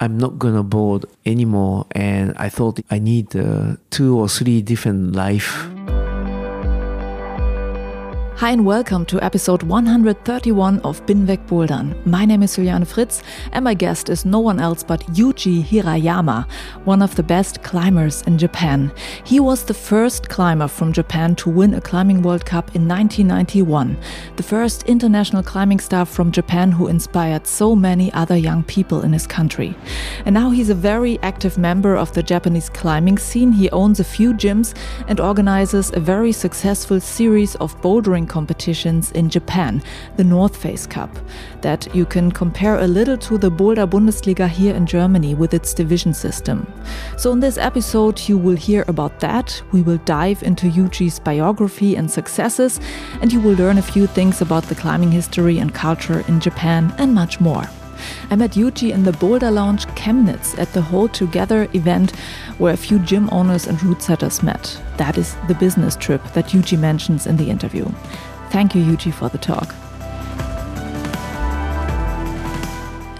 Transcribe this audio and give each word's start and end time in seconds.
I'm 0.00 0.16
not 0.16 0.38
gonna 0.38 0.62
bored 0.62 1.06
anymore, 1.26 1.86
and 1.92 2.34
I 2.36 2.48
thought 2.48 2.80
I 2.90 2.98
need 2.98 3.34
uh, 3.34 3.76
two 3.90 4.16
or 4.18 4.28
three 4.28 4.62
different 4.62 5.14
life. 5.14 5.68
Hi 8.38 8.52
and 8.52 8.64
welcome 8.64 9.04
to 9.06 9.20
episode 9.20 9.64
131 9.64 10.78
of 10.82 11.04
Binweg 11.06 11.44
Bouldern. 11.48 12.06
My 12.06 12.24
name 12.24 12.44
is 12.44 12.54
Juliane 12.54 12.84
Fritz 12.84 13.20
and 13.50 13.64
my 13.64 13.74
guest 13.74 14.08
is 14.08 14.24
no 14.24 14.38
one 14.38 14.60
else 14.60 14.84
but 14.84 15.00
Yuji 15.06 15.64
Hirayama, 15.64 16.48
one 16.84 17.02
of 17.02 17.16
the 17.16 17.22
best 17.24 17.64
climbers 17.64 18.22
in 18.28 18.38
Japan. 18.38 18.92
He 19.24 19.40
was 19.40 19.64
the 19.64 19.74
first 19.74 20.28
climber 20.28 20.68
from 20.68 20.92
Japan 20.92 21.34
to 21.34 21.50
win 21.50 21.74
a 21.74 21.80
climbing 21.80 22.22
World 22.22 22.46
Cup 22.46 22.76
in 22.76 22.86
1991, 22.86 23.98
the 24.36 24.44
first 24.44 24.84
international 24.84 25.42
climbing 25.42 25.80
star 25.80 26.06
from 26.06 26.30
Japan 26.30 26.70
who 26.70 26.86
inspired 26.86 27.44
so 27.44 27.74
many 27.74 28.12
other 28.12 28.36
young 28.36 28.62
people 28.62 29.02
in 29.02 29.12
his 29.12 29.26
country. 29.26 29.74
And 30.26 30.34
now 30.34 30.50
he's 30.50 30.70
a 30.70 30.76
very 30.76 31.18
active 31.24 31.58
member 31.58 31.96
of 31.96 32.12
the 32.12 32.22
Japanese 32.22 32.68
climbing 32.68 33.18
scene. 33.18 33.50
He 33.50 33.68
owns 33.70 33.98
a 33.98 34.04
few 34.04 34.32
gyms 34.32 34.76
and 35.08 35.18
organizes 35.18 35.90
a 35.92 35.98
very 35.98 36.30
successful 36.30 37.00
series 37.00 37.56
of 37.56 37.76
bouldering 37.80 38.27
competitions 38.28 39.10
in 39.12 39.28
Japan, 39.30 39.82
the 40.16 40.24
North 40.24 40.56
Face 40.56 40.86
Cup, 40.86 41.10
that 41.62 41.92
you 41.94 42.04
can 42.04 42.30
compare 42.30 42.78
a 42.78 42.86
little 42.86 43.16
to 43.18 43.38
the 43.38 43.50
Boulder 43.50 43.86
Bundesliga 43.86 44.48
here 44.48 44.74
in 44.74 44.86
Germany 44.86 45.34
with 45.34 45.54
its 45.54 45.74
division 45.74 46.14
system. 46.14 46.72
So, 47.16 47.32
in 47.32 47.40
this 47.40 47.58
episode, 47.58 48.28
you 48.28 48.38
will 48.38 48.56
hear 48.56 48.84
about 48.88 49.20
that. 49.20 49.62
We 49.72 49.82
will 49.82 49.98
dive 50.04 50.42
into 50.42 50.70
Yuji's 50.70 51.18
biography 51.18 51.96
and 51.96 52.10
successes, 52.10 52.80
and 53.20 53.32
you 53.32 53.40
will 53.40 53.54
learn 53.54 53.78
a 53.78 53.82
few 53.82 54.06
things 54.06 54.40
about 54.40 54.64
the 54.64 54.74
climbing 54.74 55.10
history 55.10 55.58
and 55.58 55.74
culture 55.74 56.24
in 56.28 56.40
Japan 56.40 56.94
and 56.98 57.14
much 57.14 57.40
more. 57.40 57.68
I 58.30 58.36
met 58.36 58.52
Yuji 58.52 58.92
in 58.92 59.04
the 59.04 59.12
Boulder 59.12 59.50
Lounge 59.50 59.86
Chemnitz 59.94 60.58
at 60.58 60.72
the 60.72 60.82
Whole 60.82 61.08
Together 61.08 61.68
event 61.74 62.16
where 62.58 62.74
a 62.74 62.76
few 62.76 62.98
gym 62.98 63.28
owners 63.32 63.66
and 63.66 63.82
route 63.82 64.02
setters 64.02 64.42
met. 64.42 64.80
That 64.96 65.18
is 65.18 65.36
the 65.48 65.54
business 65.54 65.96
trip 65.96 66.22
that 66.34 66.46
Yuji 66.46 66.78
mentions 66.78 67.26
in 67.26 67.36
the 67.36 67.50
interview. 67.50 67.86
Thank 68.50 68.74
you, 68.74 68.82
Yuji, 68.82 69.12
for 69.12 69.28
the 69.28 69.38
talk. 69.38 69.74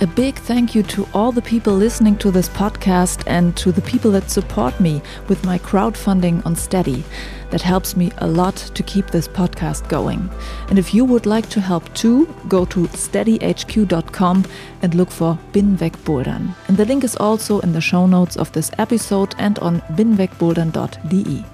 A 0.01 0.07
big 0.07 0.37
thank 0.37 0.77
you 0.77 0.85
to 0.85 1.09
all 1.13 1.33
the 1.33 1.43
people 1.43 1.75
listening 1.75 2.17
to 2.19 2.31
this 2.31 2.49
podcast 2.49 3.25
and 3.27 3.57
to 3.57 3.73
the 3.73 3.83
people 3.83 4.13
that 4.13 4.31
support 4.31 4.79
me 4.79 5.03
with 5.27 5.45
my 5.45 5.59
crowdfunding 5.59 6.47
on 6.47 6.55
Steady. 6.55 7.03
That 7.51 7.63
helps 7.63 7.97
me 7.97 8.13
a 8.19 8.27
lot 8.29 8.55
to 8.55 8.85
keep 8.85 9.09
this 9.09 9.27
podcast 9.27 9.89
going. 9.89 10.31
And 10.69 10.79
if 10.79 10.95
you 10.95 11.05
would 11.05 11.27
like 11.27 11.49
to 11.49 11.61
help 11.61 11.93
too, 11.95 12.33
go 12.47 12.65
to 12.67 12.87
steadyhq.com 12.87 14.45
and 14.83 14.95
look 14.95 15.11
for 15.11 15.37
Binwegbouldern. 15.51 16.55
And 16.69 16.77
the 16.77 16.85
link 16.85 17.03
is 17.03 17.17
also 17.17 17.59
in 17.59 17.73
the 17.73 17.81
show 17.81 18.07
notes 18.07 18.37
of 18.37 18.53
this 18.53 18.71
episode 18.79 19.35
and 19.37 19.59
on 19.59 19.81
binwegbouldern.de. 19.97 21.45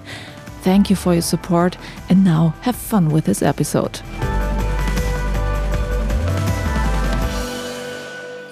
Thank 0.61 0.91
you 0.91 0.95
for 0.95 1.13
your 1.13 1.23
support 1.23 1.77
and 2.09 2.23
now 2.23 2.53
have 2.61 2.75
fun 2.75 3.09
with 3.09 3.25
this 3.25 3.41
episode. 3.41 4.01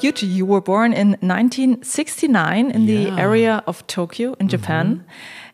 You 0.03 0.46
were 0.46 0.59
born 0.59 0.91
in 0.91 1.12
1969 1.22 2.72
in 2.72 2.86
the 2.86 3.08
area 3.18 3.64
of 3.66 3.88
Tokyo 3.88 4.34
in 4.34 4.34
mm-hmm. 4.34 4.47
Japan, 4.50 5.06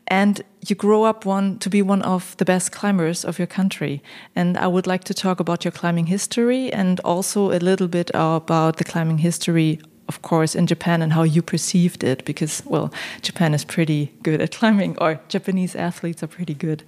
and 0.08 0.42
you 0.68 0.76
grew 0.76 1.04
up 1.04 1.24
one 1.24 1.60
to 1.60 1.70
be 1.70 1.84
one 1.84 2.02
of 2.02 2.36
the 2.38 2.46
best 2.46 2.72
climbers 2.72 3.24
of 3.24 3.38
your 3.38 3.46
country. 3.46 4.02
And 4.36 4.58
I 4.58 4.66
would 4.66 4.88
like 4.88 5.04
to 5.04 5.14
talk 5.14 5.40
about 5.40 5.64
your 5.64 5.72
climbing 5.72 6.08
history 6.08 6.74
and 6.74 7.00
also 7.02 7.52
a 7.52 7.60
little 7.60 7.88
bit 7.88 8.10
about 8.16 8.78
the 8.78 8.84
climbing 8.84 9.20
history, 9.20 9.80
of 10.08 10.24
course, 10.24 10.56
in 10.56 10.66
Japan 10.66 11.04
and 11.04 11.14
how 11.14 11.22
you 11.22 11.44
perceived 11.44 12.04
it, 12.04 12.26
because 12.26 12.64
well, 12.66 12.92
Japan 13.22 13.54
is 13.54 13.64
pretty 13.64 14.12
good 14.24 14.42
at 14.42 14.58
climbing, 14.58 14.98
or 14.98 15.20
Japanese 15.28 15.76
athletes 15.76 16.24
are 16.24 16.28
pretty 16.28 16.56
good. 16.56 16.82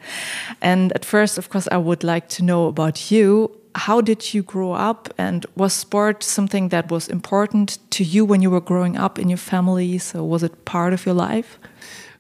And 0.62 0.92
at 0.94 1.06
first, 1.06 1.38
of 1.38 1.50
course, 1.50 1.68
I 1.72 1.78
would 1.78 2.04
like 2.04 2.28
to 2.30 2.44
know 2.44 2.66
about 2.66 3.12
you 3.12 3.56
how 3.76 4.02
did 4.02 4.34
you 4.34 4.44
grow 4.44 4.74
up 4.74 5.10
and 5.18 5.46
was 5.56 5.74
sport 5.74 6.24
something 6.24 6.70
that 6.70 6.90
was 6.92 7.08
important 7.08 7.78
to 7.90 8.04
you 8.04 8.26
when 8.26 8.42
you 8.42 8.52
were 8.52 8.62
growing 8.62 8.98
up 8.98 9.18
in 9.20 9.30
your 9.30 9.38
family 9.38 9.98
so 9.98 10.24
was 10.24 10.44
it 10.44 10.66
part 10.66 10.94
of 10.94 11.06
your 11.06 11.16
life 11.16 11.60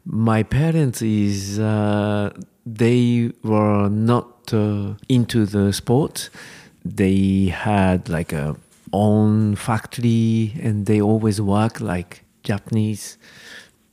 My 0.03 0.43
parents 0.43 1.01
is 1.01 1.59
uh, 1.59 2.31
they 2.65 3.31
were 3.43 3.87
not 3.89 4.51
uh, 4.53 4.95
into 5.07 5.45
the 5.45 5.71
sport. 5.73 6.29
They 6.83 7.53
had 7.53 8.09
like 8.09 8.33
a 8.33 8.55
own 8.91 9.55
factory, 9.55 10.53
and 10.63 10.85
they 10.87 10.99
always 11.01 11.39
work 11.39 11.79
like 11.81 12.23
Japanese 12.43 13.17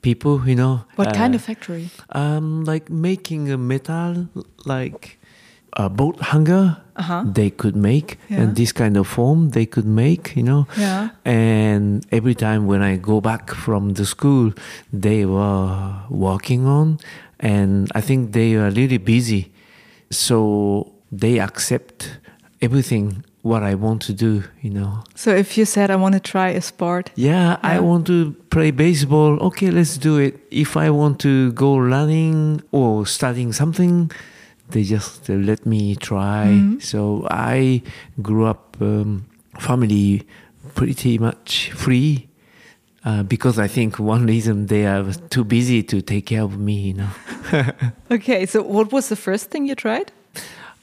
people. 0.00 0.48
You 0.48 0.54
know 0.56 0.84
what 0.96 1.12
kind 1.14 1.34
Uh, 1.34 1.36
of 1.36 1.42
factory 1.42 1.90
Um, 2.14 2.64
like 2.64 2.88
making 2.90 3.50
a 3.52 3.58
metal, 3.58 4.28
like 4.64 5.17
a 5.76 5.88
boat 5.88 6.16
hanger, 6.20 6.76
Uh-huh. 6.96 7.22
they 7.34 7.50
could 7.50 7.76
make, 7.76 8.18
Yeah. 8.28 8.40
and 8.40 8.56
this 8.56 8.72
kind 8.72 8.96
of 8.96 9.06
form 9.06 9.50
they 9.50 9.66
could 9.66 9.86
make, 9.86 10.34
you 10.36 10.42
know. 10.42 10.66
Yeah. 10.76 11.08
And 11.24 12.04
every 12.10 12.34
time 12.34 12.66
when 12.66 12.82
I 12.82 12.96
go 12.96 13.20
back 13.20 13.54
from 13.54 13.92
the 13.94 14.04
school, 14.04 14.52
they 14.92 15.24
were 15.24 15.92
working 16.10 16.66
on, 16.66 16.98
and 17.38 17.88
I 17.94 18.00
think 18.00 18.32
they 18.32 18.54
are 18.56 18.70
really 18.70 18.98
busy, 18.98 19.42
so 20.10 20.92
they 21.12 21.38
accept 21.40 22.18
everything 22.60 23.22
what 23.42 23.62
I 23.62 23.74
want 23.76 24.02
to 24.02 24.12
do, 24.12 24.42
you 24.60 24.70
know. 24.70 24.92
so 25.14 25.30
if 25.30 25.56
you 25.56 25.64
said 25.64 25.90
i 25.90 25.96
want 25.96 26.14
to 26.14 26.20
try 26.20 26.48
a 26.48 26.60
sport 26.60 27.10
Yeah, 27.14 27.56
I 27.62 27.78
want 27.80 28.06
to 28.06 28.34
play 28.50 28.70
baseball. 28.72 29.38
Okay, 29.48 29.70
let's 29.70 29.96
do 29.98 30.18
it. 30.18 30.34
If 30.50 30.76
I 30.76 30.90
want 30.90 31.18
to 31.20 31.52
go 31.52 31.78
running 31.78 32.60
or 32.72 33.06
studying 33.06 33.52
something, 33.52 34.10
they 34.70 34.82
just 34.84 35.28
uh, 35.30 35.34
let 35.34 35.64
me 35.66 35.94
try. 35.96 36.46
Mhm. 36.48 36.80
So 36.82 37.26
I 37.30 37.82
grew 38.22 38.44
up 38.46 38.76
um, 38.80 39.24
family 39.58 40.22
pretty 40.74 41.18
much 41.18 41.70
free. 41.74 42.24
Uh, 43.04 43.22
because 43.22 43.58
I 43.58 43.68
think 43.68 43.98
one 43.98 44.26
reason 44.26 44.66
they 44.66 44.84
are 44.84 45.04
too 45.30 45.44
busy 45.44 45.82
to 45.84 46.02
take 46.02 46.26
care 46.26 46.42
of 46.42 46.58
me, 46.58 46.74
you 46.90 46.94
know. 46.94 47.10
okay 48.10 48.44
so 48.44 48.60
what 48.62 48.92
was 48.92 49.08
the 49.08 49.16
first 49.16 49.50
thing 49.50 49.66
you 49.68 49.74
tried 49.74 50.10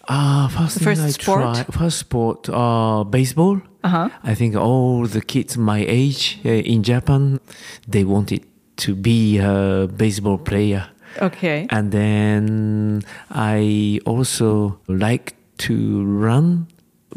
Ah, 0.07 0.47
first 0.51 0.75
The 0.75 0.79
thing 0.85 0.95
first 0.95 1.01
I 1.01 1.09
sport? 1.24 1.41
tried, 1.56 1.74
first 1.74 1.97
sport, 2.00 2.50
uh, 2.50 3.03
baseball. 3.03 3.62
uh-huh 3.84 4.09
I 4.24 4.34
think 4.35 4.56
all 4.56 5.06
the 5.07 5.22
kids 5.22 5.57
my 5.57 5.79
age 5.88 6.40
uh, 6.45 6.50
in 6.50 6.84
Japan, 6.84 7.40
they 7.88 8.03
wanted 8.03 8.41
to 8.78 8.95
be 8.95 9.38
a 9.40 9.88
baseball 9.88 10.38
player. 10.38 10.88
Okay 11.22 11.68
And 11.70 11.92
then 11.92 13.02
I 13.30 14.00
also 14.06 14.80
like 14.88 15.36
to 15.58 16.03
run 16.03 16.68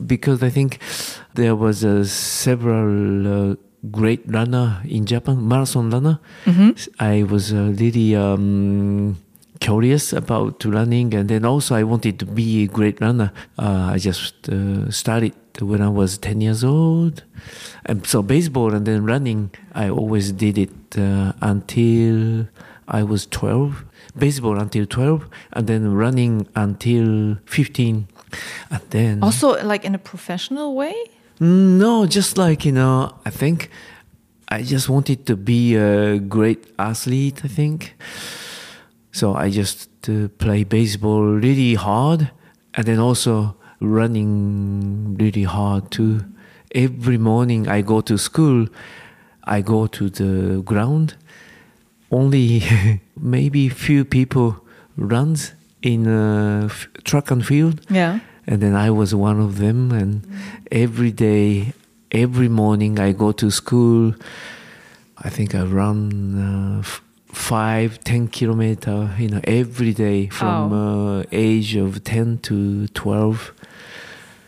because 0.06 0.42
I 0.42 0.50
think 0.50 0.78
there 1.34 1.56
was 1.56 1.82
a 1.82 2.04
several 2.04 3.50
uh, 3.50 3.56
great 3.90 4.22
runner 4.26 4.80
in 4.84 5.06
Japan, 5.06 5.46
marathon 5.48 5.90
runner. 5.90 6.18
Mhm. 6.46 6.74
I 7.00 7.22
was 7.24 7.52
uh, 7.52 7.74
really 7.78 8.14
um, 8.14 9.16
curious 9.60 10.12
about 10.12 10.64
running, 10.64 11.14
and 11.14 11.28
then 11.28 11.44
also 11.44 11.74
I 11.74 11.82
wanted 11.82 12.18
to 12.20 12.26
be 12.26 12.62
a 12.64 12.66
great 12.66 13.00
runner. 13.00 13.32
Uh, 13.58 13.90
I 13.94 13.98
just 13.98 14.48
uh, 14.48 14.90
started 14.90 15.34
when 15.60 15.82
I 15.82 15.88
was 15.88 16.18
ten 16.18 16.40
years 16.40 16.62
old, 16.62 17.24
and 17.86 18.06
so 18.06 18.22
baseball 18.22 18.74
and 18.74 18.86
then 18.86 19.04
running. 19.04 19.50
I 19.74 19.88
always 19.90 20.30
did 20.32 20.58
it 20.58 20.74
uh, 20.98 21.32
until 21.42 22.46
I 22.86 23.02
was 23.02 23.26
twelve. 23.26 23.84
Baseball 24.18 24.58
until 24.58 24.86
twelve, 24.86 25.28
and 25.52 25.66
then 25.66 25.94
running 25.94 26.46
until 26.54 27.36
fifteen, 27.46 28.08
and 28.70 28.82
then 28.90 29.22
also 29.22 29.62
like 29.64 29.84
in 29.84 29.94
a 29.94 29.98
professional 29.98 30.74
way 30.74 30.94
no, 31.40 32.06
just 32.06 32.36
like, 32.36 32.64
you 32.64 32.72
know, 32.72 33.14
I 33.24 33.30
think 33.30 33.70
I 34.48 34.62
just 34.62 34.88
wanted 34.88 35.26
to 35.26 35.36
be 35.36 35.76
a 35.76 36.18
great 36.18 36.66
athlete, 36.78 37.42
I 37.44 37.48
think. 37.48 37.94
So 39.12 39.34
I 39.34 39.50
just 39.50 39.88
uh, 40.08 40.28
play 40.38 40.64
baseball 40.64 41.22
really 41.22 41.74
hard 41.74 42.30
and 42.74 42.86
then 42.86 42.98
also 42.98 43.56
running 43.80 45.16
really 45.16 45.44
hard 45.44 45.90
too. 45.90 46.24
Every 46.74 47.18
morning 47.18 47.68
I 47.68 47.82
go 47.82 48.00
to 48.02 48.18
school, 48.18 48.66
I 49.44 49.60
go 49.60 49.86
to 49.86 50.10
the 50.10 50.62
ground 50.62 51.16
only 52.10 52.62
maybe 53.16 53.68
few 53.68 54.04
people 54.04 54.64
runs 54.96 55.52
in 55.82 56.04
track 57.04 57.30
and 57.30 57.44
field 57.46 57.80
Yeah. 57.90 58.18
and 58.46 58.60
then 58.60 58.74
I 58.74 58.90
was 58.90 59.14
one 59.14 59.40
of 59.40 59.58
them. 59.58 59.92
And 59.92 60.22
every 60.72 61.12
day, 61.12 61.72
every 62.10 62.48
morning, 62.48 62.98
I 62.98 63.12
go 63.12 63.32
to 63.32 63.50
school. 63.50 64.14
I 65.18 65.30
think 65.30 65.54
I 65.54 65.62
run 65.62 66.38
uh, 66.38 66.78
f- 66.80 67.02
five, 67.32 67.98
ten 68.04 68.28
kilometer, 68.28 69.10
you 69.18 69.28
know, 69.28 69.40
every 69.44 69.92
day 69.92 70.28
from 70.28 70.72
uh, 70.72 71.24
age 71.32 71.76
of 71.76 72.02
ten 72.04 72.38
to 72.38 72.86
twelve. 72.88 73.52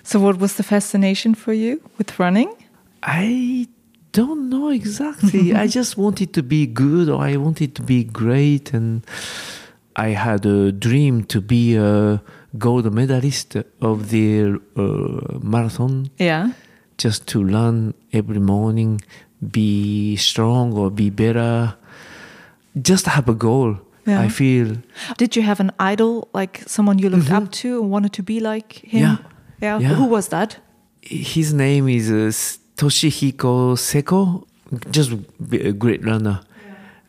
So, 0.03 0.19
what 0.21 0.39
was 0.39 0.55
the 0.55 0.63
fascination 0.63 1.35
for 1.35 1.53
you 1.53 1.81
with 1.99 2.19
running? 2.19 2.53
I 3.03 3.67
don't 4.13 4.49
know 4.51 4.69
exactly. 4.71 5.55
I 5.55 5.67
just 5.79 5.97
wanted 5.97 6.33
to 6.35 6.43
be 6.43 6.67
good, 6.67 7.09
or 7.09 7.23
I 7.23 7.37
wanted 7.37 7.75
to 7.77 7.83
be 7.83 8.05
great, 8.05 8.73
and 8.75 9.05
I 9.97 10.09
had 10.09 10.47
a 10.47 10.73
dream 10.73 11.25
to 11.25 11.41
be 11.41 11.77
a 11.77 12.21
gold 12.59 12.93
medalist 12.93 13.57
of 13.81 14.11
the 14.11 14.59
uh, 14.77 15.39
marathon. 15.43 16.11
Yeah. 16.19 16.53
just 16.99 17.27
to 17.29 17.43
learn 17.43 17.95
every 18.13 18.41
morning, 18.41 19.01
be 19.51 20.17
strong 20.17 20.75
or 20.75 20.91
be 20.91 21.09
better. 21.11 21.75
Just 22.83 23.07
have 23.07 23.27
a 23.29 23.35
goal. 23.35 23.77
Yeah. 24.07 24.21
I 24.21 24.29
feel 24.29 24.77
Did 25.17 25.35
you 25.37 25.43
have 25.43 25.61
an 25.61 25.71
idol, 25.79 26.29
like 26.35 26.63
someone 26.67 26.99
you 26.99 27.09
looked 27.11 27.31
up 27.31 27.51
to 27.63 27.81
and 27.81 27.91
wanted 27.91 28.13
to 28.15 28.23
be 28.23 28.41
like 28.41 28.73
him? 28.85 29.01
Yeah. 29.01 29.17
Yeah. 29.63 29.79
Yeah. 29.79 29.95
Who 29.95 30.05
was 30.07 30.29
that? 30.29 30.59
his 31.03 31.55
name 31.55 31.89
is 31.89 32.11
uh, 32.11 32.31
Toshihiko 32.81 33.77
Seko. 33.77 34.47
Just 34.91 35.13
a 35.53 35.73
great 35.73 36.03
runner. 36.03 36.41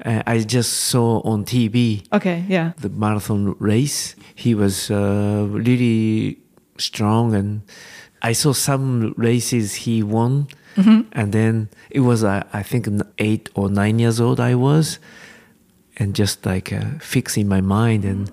Uh, 0.04 0.22
I 0.28 0.40
just 0.40 0.74
saw 0.90 1.22
on 1.22 1.46
TV 1.46 2.04
Okay. 2.12 2.44
Yeah. 2.50 2.74
the 2.82 2.90
marathon 2.90 3.56
race. 3.60 4.16
He 4.36 4.54
was 4.54 4.92
uh, 4.92 5.48
really 5.50 6.40
strong, 6.78 7.34
and 7.34 7.62
I 8.22 8.34
saw 8.34 8.52
some 8.52 9.14
races 9.16 9.76
he 9.86 10.04
won. 10.04 10.48
And 10.76 11.32
then 11.34 11.70
it 11.90 12.00
was, 12.00 12.24
uh, 12.24 12.44
I 12.54 12.64
think, 12.64 12.88
eight 13.18 13.50
or 13.56 13.70
nine 13.70 14.00
years 14.00 14.20
old 14.20 14.40
I 14.40 14.56
was, 14.56 15.00
and 15.98 16.14
just 16.16 16.46
like 16.46 16.74
uh, 16.74 16.98
fix 17.00 17.38
in 17.38 17.48
my 17.48 17.62
mind, 17.62 18.04
and 18.04 18.30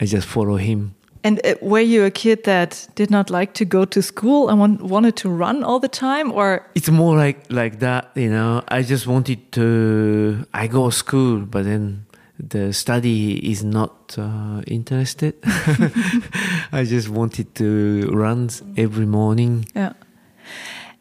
I 0.00 0.06
just 0.06 0.26
follow 0.26 0.56
him. 0.56 0.94
And 1.26 1.40
uh, 1.44 1.54
were 1.60 1.80
you 1.80 2.04
a 2.04 2.10
kid 2.10 2.44
that 2.44 2.86
did 2.94 3.10
not 3.10 3.30
like 3.30 3.52
to 3.54 3.64
go 3.64 3.84
to 3.84 4.00
school 4.00 4.48
and 4.48 4.60
want, 4.60 4.80
wanted 4.80 5.16
to 5.16 5.28
run 5.28 5.64
all 5.64 5.80
the 5.80 5.88
time, 5.88 6.30
or 6.30 6.62
It's 6.74 6.88
more 6.88 7.16
like 7.16 7.38
like 7.50 7.78
that, 7.80 8.10
you 8.14 8.30
know. 8.30 8.62
I 8.68 8.82
just 8.82 9.06
wanted 9.06 9.38
to. 9.52 10.46
I 10.54 10.68
go 10.68 10.84
to 10.90 10.92
school, 10.92 11.40
but 11.40 11.64
then 11.64 12.06
the 12.38 12.72
study 12.72 13.38
is 13.50 13.64
not 13.64 14.16
uh, 14.18 14.62
interested. 14.66 15.34
I 16.72 16.84
just 16.84 17.08
wanted 17.08 17.54
to 17.54 18.08
run 18.12 18.48
every 18.76 19.06
morning. 19.06 19.66
yeah? 19.74 19.94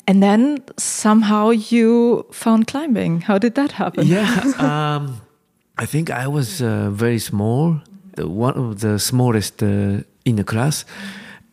And 0.07 0.21
then 0.21 0.63
somehow 0.77 1.51
you 1.51 2.25
found 2.31 2.65
climbing. 2.65 3.21
How 3.21 3.37
did 3.37 3.53
that 3.55 3.71
happen? 3.73 4.07
Yeah, 4.07 4.41
um, 4.59 5.21
I 5.77 5.85
think 5.85 6.09
I 6.09 6.27
was 6.27 6.61
uh, 6.61 6.89
very 6.89 7.19
small, 7.19 7.79
one 8.17 8.57
of 8.57 8.79
the 8.79 8.97
smallest 8.97 9.61
uh, 9.61 10.01
in 10.25 10.35
the 10.35 10.43
class, 10.43 10.85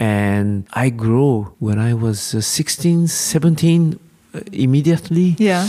and 0.01 0.67
I 0.73 0.91
grew 0.91 1.55
when 1.61 1.79
I 1.79 1.95
was 1.95 2.35
uh, 2.35 2.41
16, 2.41 3.07
17 3.07 3.99
uh, 4.35 4.41
immediately. 4.53 5.37
Yeah. 5.39 5.69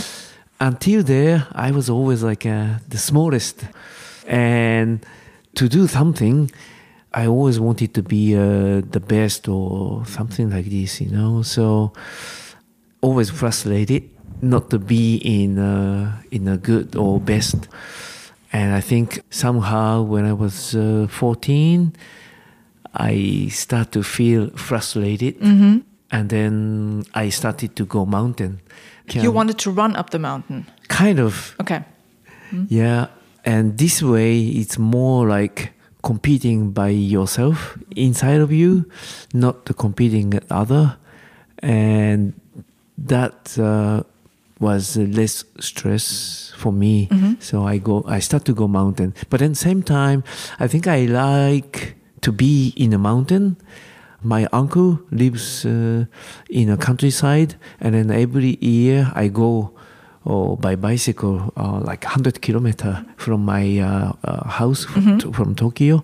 until 0.60 1.02
there, 1.02 1.46
I 1.52 1.70
was 1.70 1.90
always 1.90 2.22
like 2.22 2.46
uh, 2.46 2.78
the 2.88 2.98
smallest. 2.98 3.64
And 4.26 5.04
to 5.54 5.68
do 5.68 5.86
something, 5.86 6.50
I 7.12 7.26
always 7.26 7.60
wanted 7.60 7.94
to 7.94 8.02
be 8.02 8.34
uh, 8.34 8.82
the 8.90 9.00
best 9.00 9.48
or 9.48 10.04
something 10.06 10.50
like 10.50 10.66
this, 10.66 11.00
you 11.00 11.10
know. 11.10 11.42
So 11.42 11.92
always 13.00 13.30
frustrated 13.30 14.10
not 14.42 14.70
to 14.70 14.78
be 14.78 15.16
in 15.16 15.58
uh, 15.58 16.20
in 16.30 16.48
a 16.48 16.56
good 16.56 16.96
or 16.96 17.20
best. 17.20 17.68
And 18.52 18.74
I 18.74 18.80
think 18.80 19.20
somehow 19.30 20.02
when 20.02 20.24
I 20.24 20.32
was 20.32 20.76
uh, 20.76 21.06
14, 21.10 21.92
I 22.94 23.48
start 23.50 23.92
to 23.92 24.02
feel 24.02 24.50
frustrated. 24.56 25.40
Mm-hmm. 25.40 25.78
And 26.10 26.30
then 26.30 27.04
I 27.14 27.28
started 27.30 27.74
to 27.76 27.84
go 27.84 28.06
mountain. 28.06 28.60
You 29.10 29.32
wanted 29.32 29.58
to 29.58 29.70
run 29.70 29.96
up 29.96 30.10
the 30.10 30.18
mountain. 30.18 30.66
Kind 30.88 31.18
of, 31.18 31.56
Okay. 31.60 31.82
Hmm? 32.50 32.64
yeah. 32.68 33.08
And 33.44 33.76
this 33.76 34.02
way, 34.02 34.38
it's 34.40 34.78
more 34.78 35.26
like 35.28 35.72
competing 36.02 36.70
by 36.70 36.88
yourself 36.88 37.76
inside 37.96 38.40
of 38.40 38.52
you, 38.52 38.88
not 39.32 39.66
the 39.66 39.74
competing 39.74 40.30
with 40.30 40.50
other. 40.52 40.96
And 41.58 42.32
that 42.96 43.58
uh, 43.58 44.04
was 44.60 44.96
less 44.96 45.44
stress 45.60 46.52
for 46.56 46.72
me. 46.72 47.08
Mm-hmm. 47.08 47.34
So 47.40 47.66
I 47.66 47.78
go, 47.78 48.04
I 48.06 48.20
start 48.20 48.44
to 48.46 48.54
go 48.54 48.68
mountain. 48.68 49.14
But 49.28 49.42
at 49.42 49.48
the 49.50 49.54
same 49.56 49.82
time, 49.82 50.22
I 50.60 50.68
think 50.68 50.86
I 50.86 51.04
like 51.06 51.96
to 52.24 52.32
be 52.32 52.72
in 52.76 52.92
a 52.92 52.98
mountain. 52.98 53.56
My 54.22 54.48
uncle 54.52 55.00
lives 55.10 55.66
uh, 55.66 56.06
in 56.48 56.70
a 56.70 56.76
countryside, 56.76 57.56
and 57.80 57.94
then 57.94 58.10
every 58.10 58.56
year 58.60 59.12
I 59.14 59.28
go 59.28 59.74
or 60.24 60.56
by 60.56 60.74
bicycle 60.74 61.52
uh, 61.56 61.80
like 61.80 62.02
100 62.04 62.40
kilometer 62.40 63.04
from 63.16 63.44
my 63.44 63.78
uh, 63.78 64.12
uh, 64.24 64.48
house 64.48 64.84
from, 64.84 65.18
to, 65.18 65.32
from 65.32 65.54
Tokyo. 65.54 66.02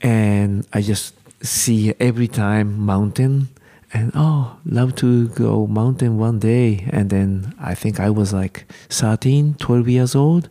And 0.00 0.66
I 0.72 0.80
just 0.80 1.14
see 1.42 1.92
every 2.00 2.28
time 2.28 2.80
mountain 2.80 3.48
and 3.92 4.12
oh 4.14 4.56
love 4.64 4.94
to 4.96 5.28
go 5.28 5.66
mountain 5.66 6.16
one 6.16 6.38
day. 6.38 6.88
And 6.90 7.10
then 7.10 7.54
I 7.60 7.74
think 7.74 8.00
I 8.00 8.08
was 8.08 8.32
like 8.32 8.64
13 8.88 9.56
12 9.58 9.88
years 9.88 10.14
old. 10.14 10.48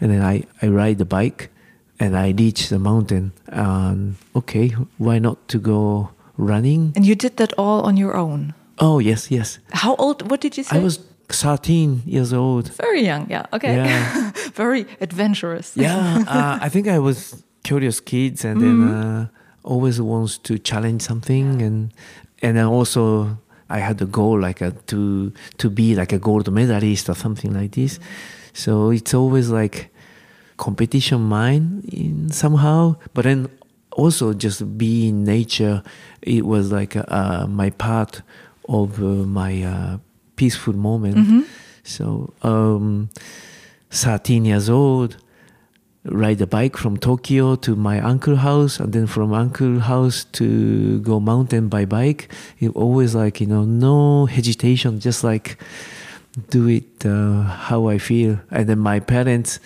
And 0.00 0.12
then 0.12 0.22
I, 0.22 0.44
I 0.62 0.68
ride 0.68 0.98
the 0.98 1.04
bike 1.04 1.50
and 1.98 2.16
I 2.16 2.30
reach 2.32 2.68
the 2.68 2.78
mountain 2.78 3.32
and 3.46 4.16
okay 4.34 4.68
why 4.98 5.18
not 5.18 5.36
to 5.48 5.58
go 5.58 6.10
running 6.38 6.92
And 6.96 7.04
you 7.06 7.14
did 7.14 7.36
that 7.36 7.52
all 7.58 7.80
on 7.86 7.96
your 7.96 8.14
own. 8.16 8.52
oh 8.78 8.98
yes 9.00 9.30
yes 9.30 9.58
How 9.72 9.94
old? 9.96 10.30
What 10.30 10.40
did 10.40 10.56
you 10.58 10.64
say? 10.64 10.76
I 10.78 10.82
was 10.82 10.98
13 11.28 12.02
years 12.06 12.32
old 12.32 12.68
very 12.76 13.02
young. 13.04 13.26
Yeah. 13.30 13.46
Okay. 13.52 13.74
Yeah. 13.76 14.32
very 14.54 14.86
adventurous. 15.00 15.72
yeah 15.76 16.24
uh, 16.28 16.58
i 16.66 16.68
think 16.68 16.86
i 16.88 16.98
was 16.98 17.42
curious 17.62 18.00
kids 18.00 18.44
and 18.44 18.60
then 18.60 18.78
uh, 18.88 19.26
always 19.64 20.00
wants 20.00 20.38
to 20.38 20.58
challenge 20.58 21.02
something 21.02 21.60
and 21.62 21.90
and 22.42 22.56
then 22.56 22.66
also 22.66 23.36
i 23.68 23.78
had 23.80 23.96
the 23.98 24.06
goal 24.06 24.38
like 24.40 24.60
a, 24.64 24.70
to 24.86 25.32
to 25.58 25.68
be 25.70 25.94
like 25.96 26.12
a 26.14 26.18
gold 26.18 26.48
medalist 26.52 27.08
or 27.08 27.14
something 27.16 27.52
like 27.60 27.70
this 27.72 27.98
so 28.52 28.90
it's 28.92 29.12
always 29.14 29.48
like 29.50 29.88
competition 30.56 31.20
mind 31.20 31.84
in 31.92 32.30
somehow 32.30 32.96
but 33.14 33.24
then 33.24 33.48
also 33.92 34.32
just 34.32 34.76
be 34.78 35.08
in 35.08 35.24
nature 35.24 35.82
it 36.22 36.44
was 36.44 36.70
like 36.72 36.96
uh, 36.96 37.46
my 37.46 37.70
part 37.70 38.22
of 38.68 39.00
uh, 39.02 39.06
my 39.06 39.62
uh, 39.62 39.98
peaceful 40.36 40.74
moment 40.74 41.46
so 41.82 42.32
um 42.42 43.08
13 43.90 44.44
years 44.44 44.68
old, 44.68 45.16
ride 46.04 46.40
a 46.40 46.46
bike 46.46 46.76
from 46.76 46.96
Tokyo 46.96 47.56
to 47.56 47.74
my 47.74 48.00
uncle 48.00 48.36
house, 48.36 48.78
and 48.78 48.92
then 48.92 49.06
from 49.06 49.32
uncle 49.32 49.80
house 49.80 50.24
to 50.32 51.00
go 51.00 51.18
mountain 51.20 51.68
by 51.68 51.84
bike. 51.84 52.32
It 52.60 52.70
always 52.76 53.14
like 53.14 53.40
you 53.40 53.46
know 53.46 53.64
no 53.64 54.26
hesitation, 54.26 55.00
just 55.00 55.24
like 55.24 55.56
do 56.50 56.68
it 56.68 57.06
uh, 57.06 57.42
how 57.42 57.88
I 57.88 57.98
feel. 57.98 58.40
And 58.50 58.68
then 58.68 58.78
my 58.80 59.00
parents, 59.00 59.60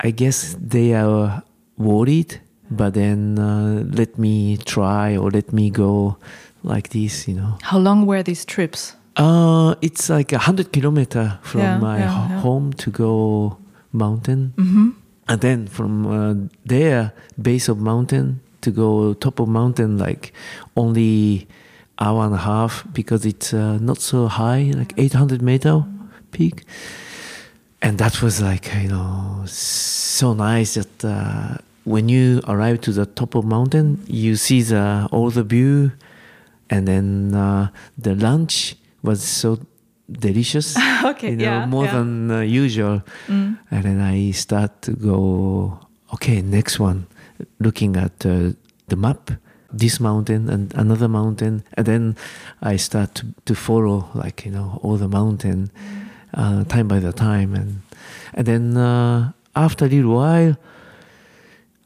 I 0.00 0.10
guess 0.10 0.56
they 0.60 0.94
are 0.94 1.42
worried, 1.78 2.40
but 2.70 2.94
then 2.94 3.38
uh, 3.38 3.84
let 3.96 4.18
me 4.18 4.56
try 4.58 5.16
or 5.16 5.30
let 5.30 5.52
me 5.52 5.70
go 5.70 6.16
like 6.62 6.88
this, 6.90 7.28
you 7.28 7.34
know. 7.34 7.58
How 7.62 7.78
long 7.78 8.06
were 8.06 8.22
these 8.22 8.44
trips? 8.44 8.96
Uh, 9.16 9.74
it's 9.80 10.08
like 10.10 10.32
a 10.32 10.38
hundred 10.38 10.72
kilometer 10.72 11.38
from 11.42 11.60
Yeah, 11.60 11.78
my 11.78 11.98
yeah, 11.98 12.28
yeah. 12.28 12.40
home 12.40 12.72
to 12.72 12.90
go 12.90 13.56
mountain, 13.92 14.52
Mm-hmm. 14.56 14.88
and 15.28 15.40
then 15.40 15.66
from 15.68 16.06
uh, 16.06 16.34
there 16.66 17.12
base 17.40 17.68
of 17.68 17.78
mountain 17.78 18.40
to 18.62 18.70
go 18.72 19.14
top 19.14 19.38
of 19.40 19.48
mountain 19.48 19.98
like 19.98 20.32
only 20.76 21.46
hour 21.98 22.24
and 22.24 22.34
a 22.34 22.38
half 22.38 22.84
because 22.92 23.24
it's 23.24 23.54
uh, 23.54 23.78
not 23.80 23.98
so 24.00 24.26
high, 24.26 24.72
like 24.74 24.92
eight 24.96 25.12
hundred 25.14 25.42
meter 25.42 25.84
peak, 26.32 26.64
and 27.84 27.98
that 27.98 28.22
was 28.22 28.40
like 28.40 28.72
you 28.82 28.88
know 28.88 29.42
so 29.46 30.32
nice 30.32 30.74
that 30.74 31.04
uh, 31.04 31.58
when 31.84 32.08
you 32.08 32.40
arrive 32.48 32.80
to 32.80 32.92
the 32.92 33.04
top 33.04 33.34
of 33.34 33.44
mountain, 33.44 34.02
you 34.06 34.36
see 34.36 34.62
the 34.62 35.06
all 35.12 35.30
the 35.30 35.44
view, 35.44 35.92
and 36.70 36.88
then 36.88 37.34
uh, 37.34 37.68
the 37.98 38.14
lunch 38.14 38.76
was 39.02 39.22
so 39.22 39.58
delicious. 40.10 40.76
Okay, 41.04 41.30
you 41.30 41.36
know, 41.36 41.44
yeah, 41.44 41.66
more 41.66 41.84
yeah. 41.84 41.90
Mm. 41.90 41.96
than 41.96 42.30
uh, 42.30 42.40
usual. 42.40 43.02
And 43.28 43.82
then 43.84 44.00
I 44.00 44.30
start 44.30 44.80
to 44.82 44.92
go. 44.92 45.78
Okay, 46.14 46.40
next 46.40 46.80
one. 46.80 47.06
Looking 47.60 47.96
at 47.96 48.24
uh, 48.24 48.52
the 48.88 48.96
map, 48.96 49.30
this 49.70 50.00
mountain 50.00 50.48
and 50.48 50.72
another 50.74 51.08
mountain, 51.08 51.62
and 51.76 51.84
then 51.84 52.16
I 52.62 52.76
start 52.76 53.14
to, 53.16 53.26
to 53.44 53.54
follow 53.54 54.08
like 54.14 54.46
you 54.46 54.52
know 54.52 54.80
all 54.82 54.96
the 54.96 55.08
mountain, 55.08 55.70
uh, 56.34 56.64
time 56.64 56.88
by 56.88 56.98
the 56.98 57.12
time, 57.12 57.54
and 57.54 57.82
and 58.34 58.46
then 58.46 58.76
uh, 58.76 59.32
after 59.54 59.86
a 59.86 59.88
little 59.88 60.14
while, 60.14 60.56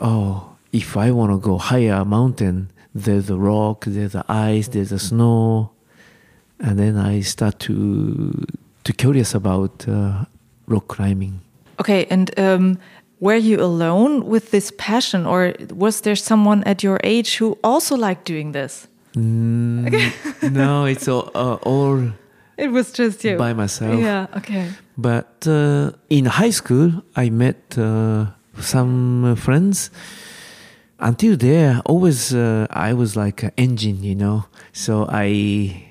oh, 0.00 0.56
if 0.72 0.96
I 0.96 1.10
want 1.10 1.32
to 1.32 1.38
go 1.38 1.58
higher 1.58 2.04
mountain, 2.04 2.70
there's 2.94 3.30
a 3.30 3.36
rock, 3.36 3.84
there's 3.86 4.12
the 4.12 4.24
ice, 4.28 4.68
there's 4.68 4.90
the 4.90 4.98
snow, 4.98 5.70
and 6.60 6.78
then 6.78 6.96
I 6.96 7.20
start 7.20 7.58
to 7.60 8.46
to 8.84 8.92
curious 8.92 9.34
about 9.34 9.86
uh, 9.88 10.24
rock 10.66 10.88
climbing. 10.88 11.40
Okay, 11.80 12.06
and 12.10 12.36
um, 12.38 12.78
were 13.20 13.36
you 13.36 13.60
alone 13.60 14.26
with 14.26 14.50
this 14.50 14.72
passion, 14.78 15.26
or 15.26 15.54
was 15.70 16.00
there 16.02 16.16
someone 16.16 16.64
at 16.64 16.82
your 16.82 17.00
age 17.04 17.36
who 17.36 17.58
also 17.62 17.96
liked 17.96 18.24
doing 18.24 18.52
this? 18.52 18.88
Mm, 19.14 20.52
no, 20.52 20.84
it's 20.84 21.08
all, 21.08 21.30
uh, 21.34 21.54
all 21.62 22.12
It 22.58 22.72
was 22.72 22.92
just 22.92 23.22
you. 23.24 23.36
by 23.38 23.52
myself. 23.52 24.00
Yeah. 24.00 24.26
Okay. 24.36 24.68
But 24.96 25.46
uh, 25.46 25.92
in 26.10 26.24
high 26.26 26.50
school, 26.50 27.04
I 27.14 27.30
met 27.30 27.78
uh, 27.78 28.26
some 28.58 29.36
friends. 29.36 29.90
Until 30.98 31.36
there, 31.36 31.80
always 31.84 32.34
uh, 32.34 32.66
I 32.70 32.92
was 32.92 33.14
like 33.14 33.44
an 33.44 33.52
engine, 33.56 34.02
you 34.02 34.16
know. 34.16 34.46
So 34.72 35.06
I 35.08 35.86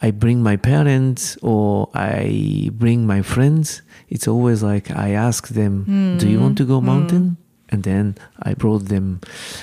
I 0.00 0.12
bring 0.12 0.40
my 0.40 0.56
parents 0.56 1.36
or 1.42 1.90
I 1.94 2.70
bring 2.72 3.04
my 3.06 3.22
friends. 3.22 3.82
It's 4.08 4.28
always 4.28 4.62
like 4.62 4.92
I 4.92 5.10
ask 5.10 5.48
them, 5.48 5.84
"Do 6.18 6.28
you 6.28 6.38
want 6.38 6.56
to 6.58 6.64
go 6.64 6.80
mountain?" 6.80 7.36
And 7.74 7.82
then 7.82 8.14
I 8.48 8.54
brought 8.54 8.84
them. 8.88 9.18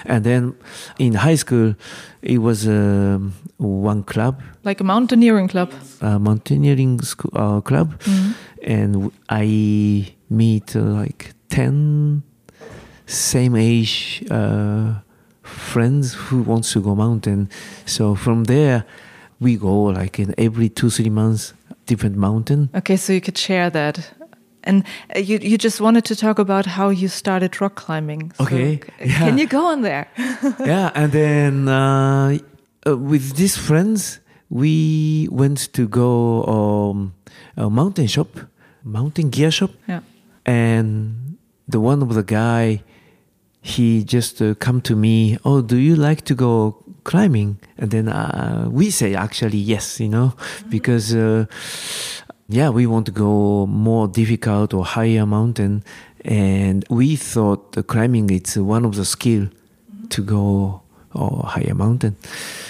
And 0.05 0.23
then 0.23 0.53
in 0.97 1.13
high 1.13 1.37
school, 1.37 1.75
it 2.21 2.39
was 2.39 2.65
um, 2.67 3.31
one 3.57 4.03
club 4.03 4.35
Like 4.63 4.81
a 4.81 4.83
mountaineering 4.83 5.47
club. 5.49 5.69
a 6.01 6.19
mountaineering 6.19 7.01
school, 7.03 7.31
uh, 7.33 7.61
club, 7.61 7.87
and 8.67 9.11
I 9.29 9.45
meet 10.29 10.75
uh, 10.75 10.81
like 11.01 11.33
ten 11.49 12.21
same 13.07 13.55
age 13.55 14.23
uh, 14.29 14.93
friends 15.43 16.13
who 16.13 16.43
wants 16.43 16.73
to 16.73 16.81
go 16.81 16.95
mountain. 16.95 17.47
So 17.85 18.15
from 18.15 18.45
there, 18.45 18.83
we 19.39 19.55
go 19.57 19.83
like 20.01 20.19
in 20.23 20.33
every 20.37 20.69
two 20.69 20.89
three 20.89 21.09
months, 21.09 21.53
different 21.85 22.15
mountain. 22.17 22.69
Okay, 22.75 22.97
so 22.97 23.13
you 23.13 23.21
could 23.21 23.37
share 23.37 23.69
that. 23.71 23.95
And 24.63 24.83
uh, 25.15 25.19
you 25.19 25.39
you 25.41 25.57
just 25.57 25.81
wanted 25.81 26.05
to 26.05 26.15
talk 26.15 26.39
about 26.39 26.65
how 26.65 26.89
you 26.89 27.07
started 27.07 27.59
rock 27.61 27.75
climbing. 27.75 28.31
So 28.35 28.43
Okay, 28.45 28.79
yeah. 28.99 29.17
Can 29.19 29.37
you 29.37 29.47
go 29.47 29.65
on 29.65 29.81
there? 29.81 30.07
yeah, 30.59 30.91
and 30.95 31.11
then 31.11 31.67
uh, 31.67 32.37
uh, 32.87 32.97
with 32.97 33.35
these 33.35 33.57
friends, 33.57 34.19
we 34.49 35.27
went 35.31 35.73
to 35.73 35.87
go 35.87 36.43
um, 36.45 37.13
a 37.57 37.69
mountain 37.69 38.07
shop, 38.07 38.27
mountain 38.83 39.29
gear 39.29 39.51
shop. 39.51 39.71
yeah. 39.87 40.01
and 40.45 41.37
the 41.67 41.79
one 41.79 42.01
of 42.01 42.13
the 42.13 42.23
guy 42.23 42.81
he 43.61 44.03
just 44.03 44.41
uh, 44.41 44.55
come 44.55 44.81
to 44.81 44.95
me 44.95 45.37
oh 45.45 45.61
do 45.61 45.77
you 45.77 45.95
like 45.95 46.21
to 46.25 46.33
go 46.33 46.83
climbing 47.03 47.57
and 47.77 47.91
then 47.91 48.09
uh, 48.09 48.67
we 48.71 48.89
say 48.89 49.13
actually 49.15 49.57
yes 49.57 49.99
you 49.99 50.09
know 50.09 50.33
because 50.69 51.13
uh, 51.15 51.45
yeah 52.51 52.69
we 52.69 52.85
want 52.85 53.05
to 53.05 53.11
go 53.11 53.65
more 53.67 54.07
difficult 54.07 54.73
or 54.73 54.83
higher 54.85 55.25
mountain 55.25 55.83
and 56.25 56.85
we 56.89 57.15
thought 57.15 57.71
the 57.73 57.83
climbing 57.83 58.29
it's 58.29 58.57
one 58.57 58.85
of 58.85 58.95
the 58.95 59.05
skill 59.05 59.47
to 60.09 60.21
go 60.21 60.81
or 61.13 61.43
higher 61.45 61.73
mountain 61.75 62.15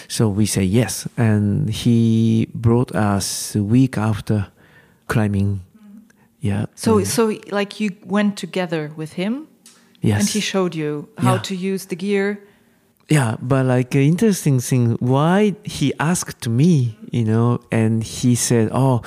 so 0.07 0.27
we 0.29 0.45
say 0.45 0.63
yes 0.63 1.07
and 1.17 1.69
he 1.69 2.47
brought 2.53 2.91
us 2.95 3.55
a 3.55 3.63
week 3.63 3.97
after 3.97 4.47
climbing 5.07 5.59
mm-hmm. 5.77 5.99
yeah 6.41 6.65
So 6.75 6.97
and- 6.97 7.07
so 7.07 7.33
like 7.51 7.79
you 7.79 7.89
went 8.05 8.37
together 8.37 8.91
with 8.95 9.13
him 9.13 9.47
Yes. 10.03 10.19
and 10.19 10.29
he 10.29 10.39
showed 10.41 10.73
you 10.73 11.07
how 11.19 11.33
Yeah. 11.33 11.41
to 11.43 11.55
use 11.55 11.85
the 11.85 11.95
gear. 11.95 12.39
Yeah, 13.07 13.35
but 13.39 13.67
like 13.67 13.93
an 13.93 14.01
interesting 14.01 14.59
thing, 14.59 14.97
why 14.99 15.53
he 15.63 15.93
asked 15.99 16.47
me, 16.49 16.97
you 17.11 17.23
know, 17.23 17.59
and 17.71 18.01
he 18.03 18.33
said, 18.33 18.69
"Oh, 18.73 19.01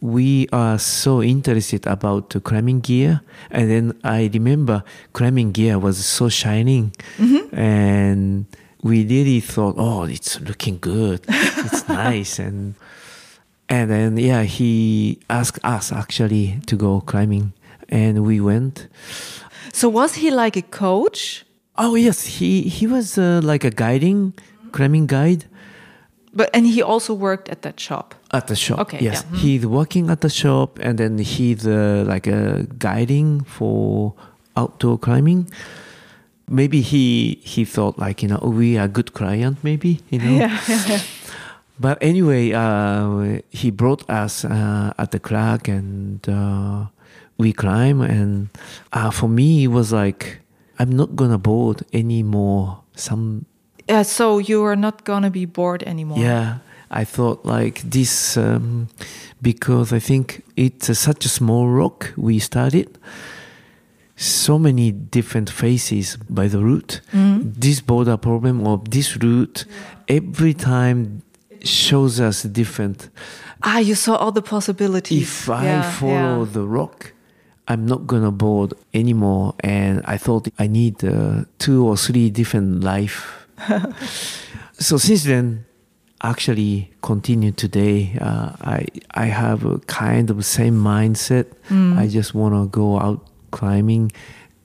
we 0.00 0.46
are 0.52 0.78
so 0.78 1.22
interested 1.22 1.86
about 1.86 2.30
the 2.30 2.40
climbing 2.40 2.80
gear," 2.80 3.20
and 3.50 3.70
then 3.70 3.92
I 4.04 4.30
remember 4.32 4.82
climbing 5.12 5.52
gear 5.52 5.78
was 5.78 6.04
so 6.04 6.28
shining, 6.28 6.92
and 7.52 8.46
we 8.82 9.04
really 9.04 9.40
thought, 9.40 9.74
"Oh, 9.78 10.04
it's 10.04 10.40
looking 10.40 10.78
good, 10.80 11.24
it's 11.28 11.88
nice," 11.88 12.38
and 12.38 12.74
and 13.68 13.90
then 13.90 14.16
yeah, 14.16 14.42
he 14.44 15.18
asked 15.28 15.60
us 15.64 15.92
actually 15.92 16.60
to 16.66 16.76
go 16.76 17.00
climbing, 17.00 17.52
and 17.88 18.24
we 18.24 18.40
went. 18.40 18.88
So 19.72 19.88
was 19.88 20.14
he 20.16 20.30
like 20.30 20.56
a 20.56 20.62
coach? 20.62 21.44
Oh 21.76 21.94
yes, 21.94 22.24
he 22.38 22.62
he 22.62 22.86
was 22.86 23.18
uh, 23.18 23.40
like 23.42 23.64
a 23.64 23.70
guiding 23.70 24.34
climbing 24.72 25.06
guide 25.06 25.44
But 26.34 26.50
and 26.52 26.66
he 26.66 26.82
also 26.82 27.14
worked 27.14 27.48
at 27.48 27.62
that 27.62 27.80
shop. 27.80 28.14
At 28.30 28.46
the 28.46 28.54
shop. 28.56 28.78
Okay, 28.80 28.98
yes, 29.00 29.24
yeah. 29.24 29.30
Mhm. 29.30 29.38
he's 29.40 29.64
working 29.66 30.10
at 30.10 30.20
the 30.20 30.28
shop, 30.28 30.78
and 30.82 30.98
then 30.98 31.18
he's 31.18 31.66
uh, 31.66 32.04
like 32.06 32.28
uh, 32.28 32.62
guiding 32.78 33.40
for 33.44 34.12
outdoor 34.56 34.98
climbing. 34.98 35.48
Maybe 36.50 36.80
he 36.80 37.38
he 37.42 37.64
thought 37.64 37.98
like 37.98 38.22
you 38.22 38.28
know 38.28 38.38
oh, 38.42 38.50
we 38.50 38.76
are 38.78 38.88
good 38.88 39.12
client 39.12 39.58
maybe 39.62 40.00
you 40.10 40.18
know. 40.18 40.36
Yeah. 40.38 41.00
But 41.80 41.96
anyway, 42.02 42.50
uh, 42.52 43.40
he 43.50 43.70
brought 43.70 44.02
us 44.10 44.44
uh, 44.44 44.92
at 44.98 45.10
the 45.12 45.20
crag 45.20 45.68
and 45.68 46.18
uh, 46.28 46.86
we 47.38 47.52
climb. 47.52 48.00
And 48.02 48.48
uh, 48.92 49.10
for 49.12 49.28
me, 49.28 49.62
it 49.62 49.68
was 49.70 49.92
like, 49.92 50.40
I'm 50.80 50.90
not 50.90 51.14
going 51.14 51.30
to 51.30 51.38
bored 51.38 51.84
anymore. 51.92 52.80
Some, 52.96 53.44
Yeah, 53.88 54.02
so 54.02 54.38
you 54.38 54.64
are 54.64 54.74
not 54.74 55.04
gonna 55.04 55.30
be 55.30 55.46
bored 55.46 55.84
anymore. 55.86 56.18
yeah, 56.18 56.58
I 56.90 57.04
thought 57.04 57.44
like 57.44 57.82
this 57.82 58.36
um, 58.36 58.88
because 59.42 59.92
I 59.92 59.98
think 59.98 60.42
it's 60.56 60.88
uh, 60.90 60.94
such 60.94 61.24
a 61.24 61.28
small 61.28 61.68
rock 61.68 62.12
we 62.16 62.38
started. 62.38 62.98
So 64.16 64.58
many 64.58 64.90
different 64.90 65.48
faces 65.50 66.16
by 66.28 66.48
the 66.48 66.58
route. 66.58 67.00
This 67.12 67.80
border 67.80 68.16
problem 68.16 68.66
or 68.66 68.82
this 68.90 69.16
route, 69.16 69.64
every 70.08 70.54
time 70.54 71.22
shows 71.62 72.18
us 72.20 72.42
different. 72.42 73.10
Ah, 73.62 73.78
you 73.78 73.94
saw 73.94 74.16
all 74.16 74.32
the 74.32 74.42
possibilities. 74.42 75.22
If 75.22 75.48
I 75.48 75.64
Yeah, 75.64 75.82
follow 75.92 76.44
yeah. 76.44 76.52
the 76.52 76.66
rock, 76.66 77.12
I'm 77.68 77.86
not 77.86 78.06
gonna 78.08 78.32
bored 78.32 78.74
anymore. 78.92 79.54
And 79.60 80.02
I 80.04 80.16
thought 80.16 80.48
I 80.58 80.66
need 80.66 81.04
uh, 81.04 81.44
two 81.58 81.86
or 81.86 81.96
three 81.96 82.28
different 82.30 82.82
life. 82.82 83.46
so 84.78 84.96
since 84.98 85.24
then, 85.24 85.64
actually 86.22 86.90
continue 87.02 87.52
today. 87.52 88.16
Uh, 88.20 88.52
I 88.60 88.86
I 89.14 89.26
have 89.26 89.64
a 89.64 89.78
kind 89.80 90.30
of 90.30 90.44
same 90.44 90.82
mindset. 90.82 91.46
Mm. 91.68 91.96
I 91.96 92.06
just 92.06 92.34
wanna 92.34 92.66
go 92.66 92.98
out 92.98 93.26
climbing 93.50 94.12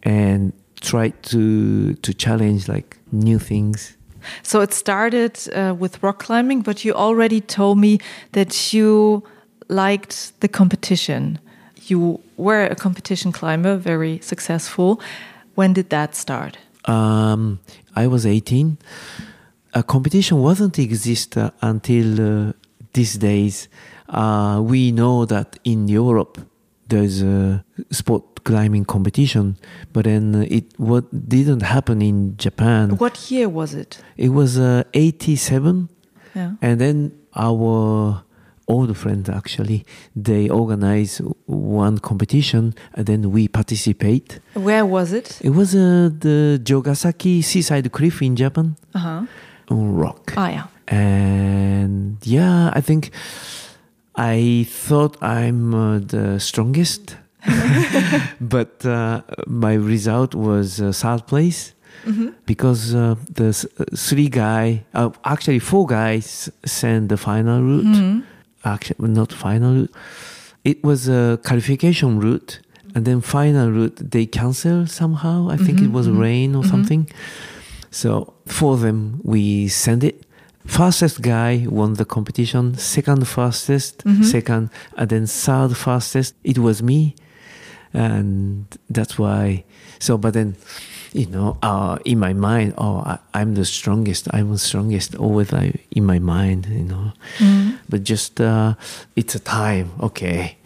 and 0.03 0.53
try 0.81 1.09
to 1.09 1.93
to 1.93 2.13
challenge 2.13 2.67
like 2.67 2.97
new 3.11 3.39
things. 3.39 3.97
So 4.41 4.61
it 4.61 4.73
started 4.73 5.37
uh, 5.53 5.75
with 5.77 6.01
rock 6.01 6.19
climbing, 6.19 6.61
but 6.61 6.85
you 6.85 6.93
already 6.93 7.41
told 7.41 7.77
me 7.77 7.99
that 8.31 8.73
you 8.73 9.23
liked 9.67 10.39
the 10.39 10.47
competition. 10.47 11.39
You 11.87 12.21
were 12.37 12.65
a 12.65 12.75
competition 12.75 13.31
climber, 13.31 13.75
very 13.75 14.19
successful. 14.19 15.01
When 15.55 15.73
did 15.73 15.89
that 15.89 16.15
start? 16.15 16.57
Um, 16.85 17.59
I 17.95 18.07
was 18.07 18.25
18. 18.25 18.77
A 19.73 19.81
competition 19.83 20.37
wasn't 20.39 20.77
exist 20.79 21.37
uh, 21.37 21.49
until 21.61 22.21
uh, 22.49 22.53
these 22.93 23.17
days. 23.17 23.67
Uh, 24.07 24.61
we 24.63 24.91
know 24.91 25.25
that 25.25 25.57
in 25.63 25.87
Europe 25.87 26.37
there's 26.87 27.21
a 27.23 27.63
sport 27.89 28.43
climbing 28.43 28.85
competition, 28.85 29.57
but 29.93 30.03
then 30.05 30.45
it 30.49 30.65
what 30.77 31.05
didn't 31.27 31.61
happen 31.63 32.01
in 32.01 32.35
Japan. 32.37 32.97
What 32.97 33.31
year 33.31 33.49
was 33.49 33.73
it? 33.73 33.99
It 34.17 34.29
was 34.29 34.59
uh, 34.59 34.83
87, 34.93 35.89
Yeah. 36.35 36.51
and 36.61 36.79
then 36.79 37.11
our 37.35 38.23
old 38.67 38.95
friend 38.97 39.27
actually 39.29 39.85
they 40.15 40.49
organize 40.49 41.19
one 41.47 41.97
competition, 41.99 42.73
and 42.93 43.05
then 43.07 43.31
we 43.31 43.47
participate. 43.47 44.39
Where 44.53 44.85
was 44.85 45.13
it? 45.13 45.39
It 45.41 45.51
was 45.51 45.73
uh, 45.73 46.09
the 46.19 46.59
Jogasaki 46.63 47.43
seaside 47.43 47.91
cliff 47.91 48.21
in 48.21 48.35
Japan 48.35 48.75
Uh 48.93 48.99
huh. 48.99 49.09
on 49.09 49.27
rock. 49.69 50.33
Ah, 50.37 50.49
yeah. 50.49 50.65
And 50.87 52.17
yeah, 52.23 52.69
I 52.73 52.81
think 52.81 53.11
I 54.15 54.65
thought 54.69 55.17
I'm 55.21 55.73
uh, 55.73 55.99
the 55.99 56.39
strongest, 56.39 57.17
but 58.39 58.85
uh, 58.85 59.21
my 59.47 59.73
result 59.73 60.35
was 60.35 60.79
uh, 60.81 60.91
third 60.91 61.25
place 61.27 61.73
because 62.45 62.93
uh, 62.93 63.15
the 63.33 63.45
s- 63.45 63.65
uh, 63.79 63.85
three 63.95 64.27
guy, 64.27 64.83
uh, 64.93 65.09
actually 65.23 65.59
four 65.59 65.85
guys, 65.87 66.49
sent 66.65 67.07
the 67.09 67.17
final 67.17 67.61
route. 67.61 68.23
Actually, 68.65 69.09
not 69.09 69.31
final 69.31 69.73
route. 69.73 69.91
It 70.63 70.83
was 70.83 71.07
a 71.07 71.39
qualification 71.43 72.19
route, 72.19 72.59
and 72.95 73.05
then 73.05 73.21
final 73.21 73.71
route 73.71 73.97
they 74.11 74.25
cancel 74.25 74.85
somehow. 74.87 75.49
I 75.49 75.57
think 75.57 75.81
it 75.81 75.91
was 75.91 76.07
rain 76.09 76.55
or 76.55 76.63
something. 76.65 77.07
So 77.93 78.33
for 78.47 78.75
them, 78.77 79.21
we 79.23 79.67
send 79.67 80.03
it. 80.03 80.25
Fastest 80.65 81.21
guy 81.21 81.67
won 81.69 81.93
the 81.93 82.05
competition. 82.05 82.75
Second 82.77 83.27
fastest, 83.27 84.01
second, 84.23 84.69
and 84.97 85.09
then 85.09 85.27
third 85.27 85.77
fastest. 85.77 86.33
It 86.43 86.57
was 86.57 86.81
me, 86.81 87.15
and 87.93 88.65
that's 88.89 89.19
why. 89.19 89.63
So, 89.99 90.17
but 90.17 90.33
then, 90.33 90.55
you 91.13 91.27
know, 91.27 91.57
uh, 91.61 91.99
in 92.03 92.17
my 92.17 92.33
mind, 92.33 92.73
oh, 92.77 93.03
I, 93.05 93.19
I'm 93.33 93.53
the 93.55 93.65
strongest. 93.65 94.27
I'm 94.33 94.49
the 94.51 94.57
strongest. 94.57 95.15
Always 95.15 95.51
like, 95.51 95.85
in 95.91 96.03
my 96.05 96.17
mind, 96.19 96.65
you 96.65 96.85
know. 96.85 97.11
But 97.89 98.03
just 98.03 98.41
uh, 98.41 98.73
it's 99.15 99.35
a 99.35 99.39
time, 99.39 99.91
okay. 100.01 100.57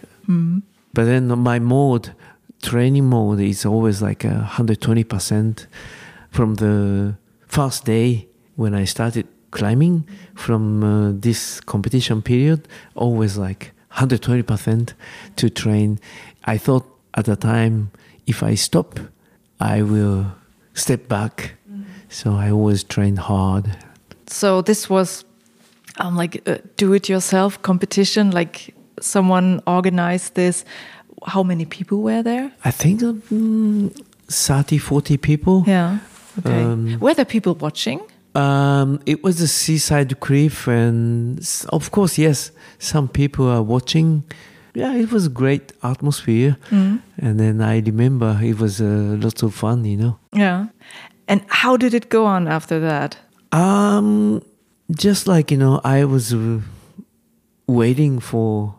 But 0.93 1.05
then 1.05 1.27
my 1.39 1.60
mode, 1.60 2.13
training 2.62 3.10
mode, 3.10 3.41
is 3.41 3.65
always 3.65 4.01
like 4.01 4.24
a 4.24 4.39
hundred 4.55 4.79
twenty 4.79 5.03
percent 5.03 5.67
from 6.31 6.55
the 6.55 7.15
first 7.48 7.86
day 7.86 8.27
when 8.55 8.74
I 8.74 8.86
started 8.86 9.27
climbing 9.51 10.07
from 10.36 10.84
uh, 10.84 11.12
this 11.13 11.60
competition 11.62 12.22
period, 12.22 12.67
always 12.96 13.38
like 13.38 13.72
120% 13.93 14.93
to 15.38 15.50
train. 15.50 16.00
I 16.46 16.57
thought 16.57 16.86
at 17.15 17.25
the 17.25 17.36
time, 17.36 17.91
if 18.25 18.43
I 18.43 18.55
stop, 18.55 19.00
I 19.60 19.81
will 19.81 20.25
step 20.74 21.07
back. 21.07 21.53
So 22.10 22.34
I 22.34 22.51
always 22.51 22.84
trained 22.84 23.19
hard. 23.19 23.75
So 24.27 24.62
this 24.62 24.89
was 24.89 25.25
um, 25.98 26.15
like 26.15 26.48
a 26.48 26.60
do-it-yourself 26.77 27.62
competition. 27.62 28.31
Like 28.31 28.74
someone 29.01 29.62
organized 29.67 30.36
this. 30.36 30.63
How 31.25 31.43
many 31.43 31.65
people 31.65 32.01
were 32.01 32.24
there? 32.24 32.51
I 32.63 32.72
think 32.72 33.01
mm, 33.01 33.91
30, 34.27 34.77
40 34.77 35.17
people. 35.17 35.63
Yeah. 35.67 36.00
Okay. 36.39 36.63
Um, 36.63 37.00
were 37.00 37.13
there 37.13 37.25
people 37.25 37.56
watching? 37.56 38.01
Um, 38.36 39.00
it 39.06 39.24
was 39.24 39.41
a 39.41 39.48
seaside 39.48 40.20
cliff, 40.20 40.67
and 40.67 41.39
of 41.70 41.89
course, 41.91 42.17
yes, 42.17 42.51
some 42.77 43.08
people 43.08 43.48
are 43.48 43.63
watching. 43.63 44.24
Yeah, 44.75 44.94
it 44.94 45.12
was 45.12 45.25
a 45.25 45.29
great 45.29 45.74
atmosphere, 45.82 46.56
and 46.70 47.39
then 47.39 47.62
I 47.62 47.79
remember 47.79 48.39
it 48.44 48.60
was 48.60 48.79
uh, 48.79 49.17
lot 49.20 49.41
of 49.41 49.56
fun, 49.56 49.86
you 49.86 49.98
know. 49.98 50.20
Yeah. 50.34 50.67
And 51.27 51.41
how 51.48 51.77
did 51.77 51.94
it 51.94 52.10
go 52.10 52.25
on 52.25 52.48
after 52.48 52.79
that? 52.79 53.17
Um, 53.51 54.44
just 54.91 55.27
like 55.27 55.50
you 55.50 55.58
know, 55.58 55.82
I 55.84 56.06
was 56.06 56.32
uh, 56.34 56.60
waiting 57.65 58.20
for 58.20 58.75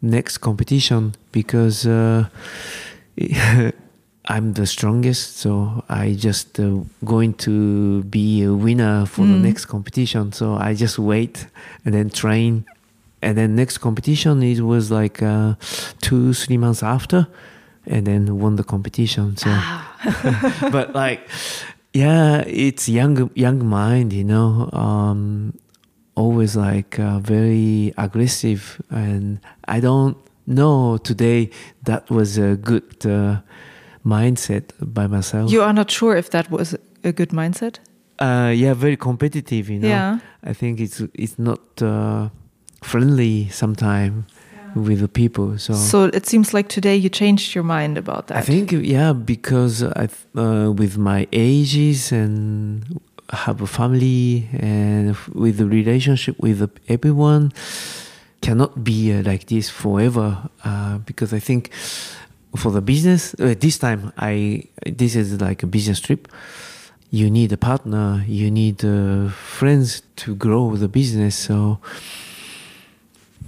next 0.00 0.38
competition 0.38 1.14
because 1.32 1.86
uh, 1.86 2.28
I'm 4.26 4.54
the 4.54 4.66
strongest, 4.66 5.36
so 5.36 5.84
I 5.88 6.14
just 6.14 6.58
uh, 6.58 6.78
going 7.04 7.34
to 7.34 8.02
be 8.04 8.42
a 8.42 8.54
winner 8.54 9.04
for 9.04 9.26
the 9.26 9.38
next 9.38 9.66
competition. 9.66 10.32
So 10.32 10.54
I 10.54 10.74
just 10.74 10.98
wait 10.98 11.46
and 11.84 11.94
then 11.94 12.08
train, 12.08 12.64
and 13.20 13.36
then 13.36 13.54
next 13.54 13.78
competition 13.78 14.42
it 14.42 14.60
was 14.60 14.90
like 14.90 15.22
uh, 15.22 15.54
two 16.00 16.32
three 16.32 16.56
months 16.56 16.82
after, 16.82 17.26
and 17.86 18.06
then 18.06 18.38
won 18.38 18.56
the 18.56 18.64
competition. 18.64 19.36
So, 19.36 19.50
but 20.72 20.94
like, 20.94 21.28
yeah, 21.92 22.44
it's 22.46 22.88
young 22.88 23.30
young 23.34 23.66
mind, 23.66 24.14
you 24.14 24.24
know. 24.24 24.70
Um, 24.72 25.58
always 26.14 26.56
like 26.56 26.98
uh, 26.98 27.18
very 27.18 27.92
aggressive, 27.98 28.80
and 28.88 29.38
I 29.68 29.80
don't 29.80 30.16
know 30.46 30.96
today 30.96 31.50
that 31.82 32.08
was 32.10 32.38
a 32.38 32.56
good 32.56 33.04
uh, 33.04 33.40
mindset 34.04 34.70
by 34.80 35.06
myself. 35.06 35.50
You 35.50 35.62
are 35.62 35.72
not 35.72 35.90
sure 35.90 36.16
if 36.16 36.30
that 36.30 36.50
was 36.50 36.76
a 37.02 37.12
good 37.12 37.30
mindset? 37.30 37.78
uh, 38.18 38.52
yeah, 38.54 38.74
very 38.74 38.96
competitive. 38.96 39.68
You 39.70 39.78
know, 39.80 39.88
Yeah. 39.88 40.18
I 40.42 40.52
think 40.52 40.80
it's 40.80 41.02
it's 41.14 41.38
not 41.38 41.60
uh, 41.82 42.28
friendly 42.82 43.48
sometimes 43.50 44.24
with 44.74 45.00
the 45.00 45.08
people. 45.08 45.58
So. 45.58 45.74
So 45.74 46.04
it 46.04 46.26
seems 46.26 46.52
like 46.52 46.68
today 46.68 46.96
you 46.96 47.08
changed 47.08 47.54
your 47.54 47.64
mind 47.64 47.98
about 47.98 48.26
that. 48.28 48.38
I 48.38 48.42
think 48.42 48.72
yeah, 48.72 49.12
because 49.12 49.82
I 49.82 50.08
uh, 50.36 50.70
with 50.72 50.96
my 50.98 51.26
ages 51.32 52.12
and 52.12 53.00
have 53.30 53.62
a 53.62 53.66
family 53.66 54.48
and 54.60 55.16
with 55.32 55.56
the 55.56 55.66
relationship 55.66 56.36
with 56.38 56.70
everyone 56.88 57.52
cannot 58.42 58.84
be 58.84 59.12
uh, 59.12 59.22
like 59.22 59.46
this 59.46 59.70
forever. 59.70 60.36
Uh, 60.64 60.98
because 60.98 61.32
I 61.32 61.40
think 61.40 61.70
for 62.56 62.70
the 62.70 62.80
business 62.80 63.34
uh, 63.34 63.54
this 63.58 63.78
time 63.78 64.12
I 64.18 64.68
this 64.86 65.16
is 65.16 65.40
like 65.40 65.62
a 65.62 65.66
business 65.66 66.00
trip. 66.00 66.28
You 67.10 67.30
need 67.30 67.52
a 67.52 67.56
partner. 67.56 68.24
You 68.26 68.50
need 68.50 68.84
uh, 68.84 69.28
friends 69.28 70.02
to 70.16 70.34
grow 70.34 70.74
the 70.76 70.88
business. 70.88 71.36
So 71.36 71.78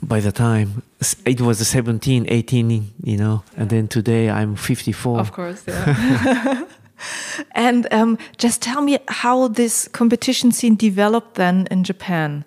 by 0.02 0.20
the 0.20 0.32
time 0.32 0.82
it 1.24 1.40
was 1.40 1.66
17 1.66 2.26
18 2.28 2.92
you 3.02 3.16
know 3.16 3.42
and 3.56 3.70
then 3.70 3.88
today 3.88 4.28
i'm 4.28 4.54
54 4.54 5.20
Of 5.20 5.32
course, 5.32 5.64
yeah. 5.66 6.64
and 7.52 7.86
um, 7.92 8.18
just 8.38 8.62
tell 8.62 8.80
me 8.80 8.98
how 9.08 9.48
this 9.48 9.88
competition 9.88 10.52
scene 10.52 10.76
developed 10.76 11.34
then 11.34 11.66
in 11.70 11.84
Japan. 11.84 12.44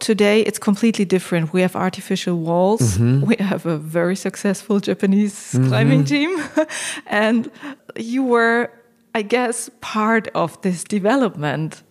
Today 0.00 0.42
it's 0.42 0.58
completely 0.58 1.04
different. 1.04 1.52
We 1.52 1.62
have 1.62 1.76
artificial 1.76 2.36
walls. 2.36 2.98
We 3.28 3.36
have 3.38 3.66
a 3.66 3.76
very 3.78 4.16
successful 4.16 4.80
Japanese 4.80 5.56
climbing 5.68 6.04
team, 6.04 6.30
and 7.06 7.50
you 7.96 8.22
were, 8.24 8.70
I 9.14 9.22
guess, 9.22 9.70
part 9.80 10.28
of 10.34 10.60
this 10.62 10.84
development. 10.84 11.82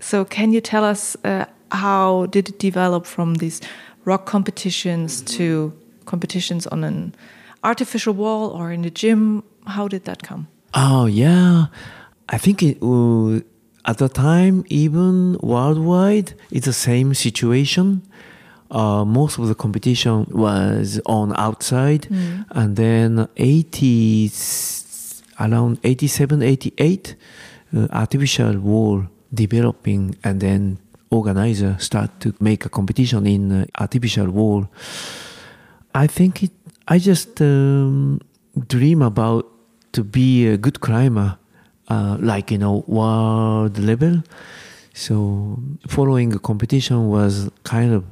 So 0.00 0.24
can 0.24 0.52
you 0.52 0.60
tell 0.60 0.84
us 0.84 1.16
uh, 1.24 1.44
how 1.70 2.26
did 2.26 2.48
it 2.48 2.58
develop 2.58 3.06
from 3.06 3.34
these 3.34 3.60
rock 4.04 4.24
competitions 4.26 5.22
to 5.36 5.72
competitions 6.04 6.66
on 6.66 6.84
an 6.84 7.14
artificial 7.62 8.14
wall 8.14 8.50
or 8.50 8.72
in 8.72 8.82
the 8.82 8.90
gym? 8.90 9.42
How 9.66 9.88
did 9.88 10.04
that 10.04 10.22
come? 10.22 10.46
oh 10.74 11.06
yeah 11.06 11.66
i 12.28 12.38
think 12.38 12.62
it, 12.62 12.78
uh, 12.82 13.40
at 13.88 13.96
the 13.96 14.08
time 14.08 14.64
even 14.68 15.38
worldwide 15.40 16.34
it's 16.50 16.66
the 16.66 16.72
same 16.72 17.14
situation. 17.14 18.02
Uh, 18.70 19.02
most 19.02 19.38
of 19.38 19.48
the 19.48 19.54
competition 19.54 20.26
was 20.30 21.00
on 21.06 21.34
outside. 21.36 22.06
And 22.50 22.76
then 22.76 23.26
80 23.38 24.30
around 25.40 25.78
87 25.82 26.42
88 26.42 27.16
uh, 27.74 27.86
artificial 27.90 28.58
wall 28.58 29.04
developing 29.32 30.16
and 30.24 30.40
then 30.40 30.78
organizer 31.10 31.76
start 31.78 32.10
to 32.20 32.34
make 32.40 32.64
a 32.66 32.68
competition 32.68 33.26
in 33.26 33.52
uh, 33.52 33.64
artificial 33.78 34.28
wall 34.28 34.68
i 35.94 36.06
think 36.06 36.42
it 36.42 36.50
i 36.86 36.98
just 36.98 37.40
um, 37.40 38.20
dream 38.66 39.00
about 39.02 39.46
to 39.92 40.04
be 40.04 40.46
a 40.46 40.56
good 40.56 40.80
climber 40.80 41.38
uh, 41.88 42.16
like 42.20 42.50
you 42.54 42.58
know 42.58 42.84
world 42.86 43.78
level 43.78 44.22
so 44.94 45.58
following 45.86 46.32
a 46.34 46.38
competition 46.38 47.08
was 47.08 47.48
kind 47.62 47.92
of 47.92 48.04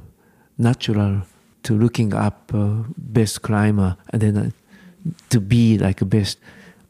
natural 0.57 1.21
to 1.63 1.73
looking 1.77 2.13
up 2.13 2.51
uh, 2.53 2.83
best 2.97 3.41
climber 3.41 3.95
and 4.11 4.21
then 4.21 4.37
uh, 4.37 4.49
to 5.29 5.39
be 5.39 5.77
like 5.77 6.01
a 6.01 6.05
best 6.05 6.37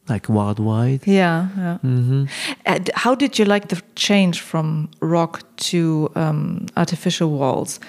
like 0.08 0.28
worldwide 0.28 1.00
Yeah, 1.06 1.48
yeah. 1.56 1.78
hmm 1.78 2.24
And 2.64 2.90
how 2.94 3.14
did 3.14 3.38
you 3.38 3.44
like 3.44 3.68
the 3.68 3.82
change 3.94 4.40
from 4.40 4.88
rock 5.00 5.42
to 5.70 6.08
um, 6.14 6.66
artificial 6.76 7.30
walls? 7.30 7.80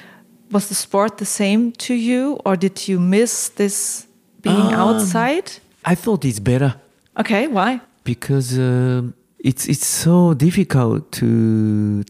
Was 0.51 0.67
the 0.67 0.75
sport 0.75 1.17
the 1.17 1.25
same 1.25 1.71
to 1.73 1.93
you, 1.93 2.39
or 2.45 2.57
did 2.57 2.87
you 2.87 2.99
miss 2.99 3.49
this 3.49 4.07
being 4.41 4.73
Um, 4.73 4.79
outside? 4.89 5.51
i 5.85 5.95
thought 5.95 6.25
it's 6.25 6.39
better 6.41 6.73
Okay, 7.19 7.47
why? 7.47 7.79
Because 8.13 8.49
um 8.57 9.13
it's 9.49 9.63
it's 9.73 9.85
so 10.05 10.33
difficult 10.45 11.01
to 11.19 11.29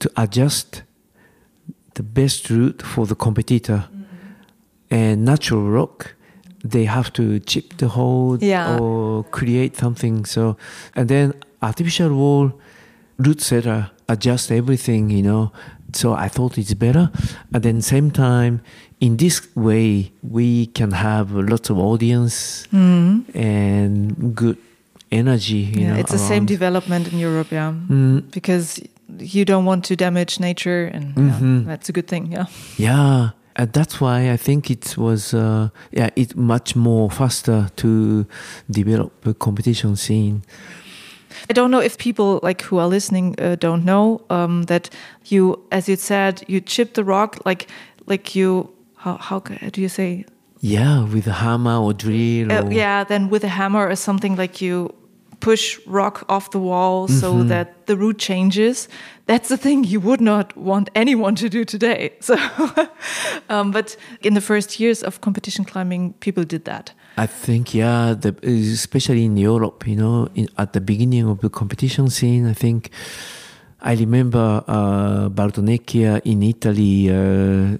to 0.01 0.07
adjust 0.23 0.69
the 1.97 2.03
best 2.19 2.49
route 2.49 2.81
for 2.91 3.03
the 3.11 3.15
competitor. 3.25 3.81
And 4.99 5.15
natural 5.25 5.65
rock 5.79 5.97
they 6.73 6.85
have 6.97 7.09
to 7.19 7.23
chip 7.49 7.67
the 7.77 7.87
hole 7.97 8.37
Yeah. 8.41 8.79
or 8.79 9.23
create 9.39 9.73
something. 9.83 10.25
So 10.25 10.41
and 10.95 11.05
then 11.13 11.27
artificial 11.61 12.11
wall 12.21 12.45
route 13.25 13.41
setter 13.41 13.79
adjust 14.07 14.51
everything 14.51 15.09
you 15.17 15.23
know. 15.29 15.51
So 15.93 16.07
I 16.25 16.27
thought 16.35 16.57
it's 16.57 16.73
better. 16.75 17.05
And 17.53 17.61
then 17.63 17.81
same 17.81 18.09
time, 18.11 18.55
in 18.99 19.17
this 19.17 19.37
way, 19.55 20.11
we 20.37 20.67
can 20.77 20.91
have 20.91 21.27
lots 21.51 21.69
of 21.71 21.77
audience 21.91 22.67
and 23.33 24.35
good 24.35 24.57
energy. 25.11 25.55
You 25.55 25.65
Mm-hmm. 25.71 25.79
yeah, 25.81 25.93
know, 25.93 25.99
it's 25.99 26.11
the 26.11 26.17
same 26.17 26.45
development 26.45 27.11
in 27.13 27.19
Europe, 27.19 27.51
yeah, 27.51 27.73
Mm, 27.89 28.21
because 28.31 28.81
you 29.19 29.43
don't 29.45 29.65
want 29.65 29.83
to 29.85 29.95
damage 29.95 30.39
nature, 30.39 30.91
and 30.93 31.15
Mhm. 31.15 31.61
yeah, 31.61 31.67
that's 31.67 31.89
a 31.89 31.91
good 31.91 32.07
thing. 32.07 32.31
Yeah, 32.31 32.45
yeah, 32.77 33.29
and 33.55 33.71
that's 33.73 33.99
why 33.99 34.31
I 34.33 34.37
think 34.37 34.69
it 34.69 34.95
was 34.97 35.33
uh, 35.33 35.69
yeah, 35.91 36.09
it 36.15 36.35
much 36.35 36.75
more 36.75 37.09
faster 37.09 37.69
to 37.75 38.25
develop 38.69 39.11
a 39.25 39.33
competition 39.33 39.95
scene. 39.95 40.41
I 41.49 41.53
don't 41.53 41.69
know 41.71 41.81
if 41.81 41.97
people 41.97 42.39
like 42.43 42.61
who 42.63 42.79
are 42.79 42.87
listening 42.89 43.35
uh, 43.39 43.55
don't 43.59 43.83
know 43.85 44.21
um, 44.29 44.63
that 44.65 44.89
you, 45.31 45.57
as 45.71 45.87
you 45.87 45.95
said, 45.95 46.43
you 46.47 46.61
chip 46.61 46.93
the 46.93 47.03
rock 47.03 47.37
like 47.45 47.67
like 48.07 48.35
you. 48.39 48.69
How 48.95 49.17
how 49.17 49.39
do 49.71 49.81
you 49.81 49.89
say? 49.89 50.25
Yeah, 50.61 51.05
with 51.13 51.27
a 51.27 51.31
hammer 51.31 51.77
or 51.77 51.93
drill. 51.93 52.51
Uh, 52.51 52.69
yeah, 52.69 53.05
then 53.05 53.29
with 53.29 53.43
a 53.45 53.47
hammer 53.47 53.87
or 53.87 53.95
something 53.95 54.35
like 54.37 54.65
you 54.65 54.89
push 55.39 55.79
rock 55.87 56.23
off 56.27 56.49
the 56.51 56.59
wall 56.59 57.07
so 57.07 57.33
Mm-hmm. 57.33 57.47
that 57.49 57.67
the 57.85 57.95
route 57.95 58.17
changes. 58.19 58.87
That's 59.25 59.47
the 59.49 59.57
thing 59.57 59.83
you 59.83 59.99
would 60.01 60.21
not 60.21 60.55
want 60.57 60.89
anyone 60.95 61.35
to 61.35 61.49
do 61.49 61.63
today. 61.65 62.11
So, 62.21 62.35
um, 63.49 63.71
but 63.71 63.97
in 64.21 64.33
the 64.33 64.41
first 64.41 64.79
years 64.79 65.03
of 65.03 65.21
competition 65.21 65.65
climbing, 65.65 66.13
people 66.19 66.43
did 66.43 66.65
that. 66.65 66.93
I 67.17 67.27
think 67.27 67.73
yeah, 67.73 68.13
the, 68.13 68.35
especially 68.73 69.23
in 69.25 69.37
Europe, 69.37 69.87
you 69.87 69.95
know, 69.95 70.27
in, 70.35 70.47
at 70.57 70.73
the 70.73 70.81
beginning 70.81 71.27
of 71.29 71.39
the 71.41 71.49
competition 71.49 72.09
scene, 72.09 72.47
I 72.47 72.53
think 72.53 72.89
I 73.81 73.93
remember 73.95 74.63
uh, 74.67 75.29
Bardonecchia 75.29 76.21
in 76.25 76.43
Italy, 76.43 77.09
uh, 77.09 77.77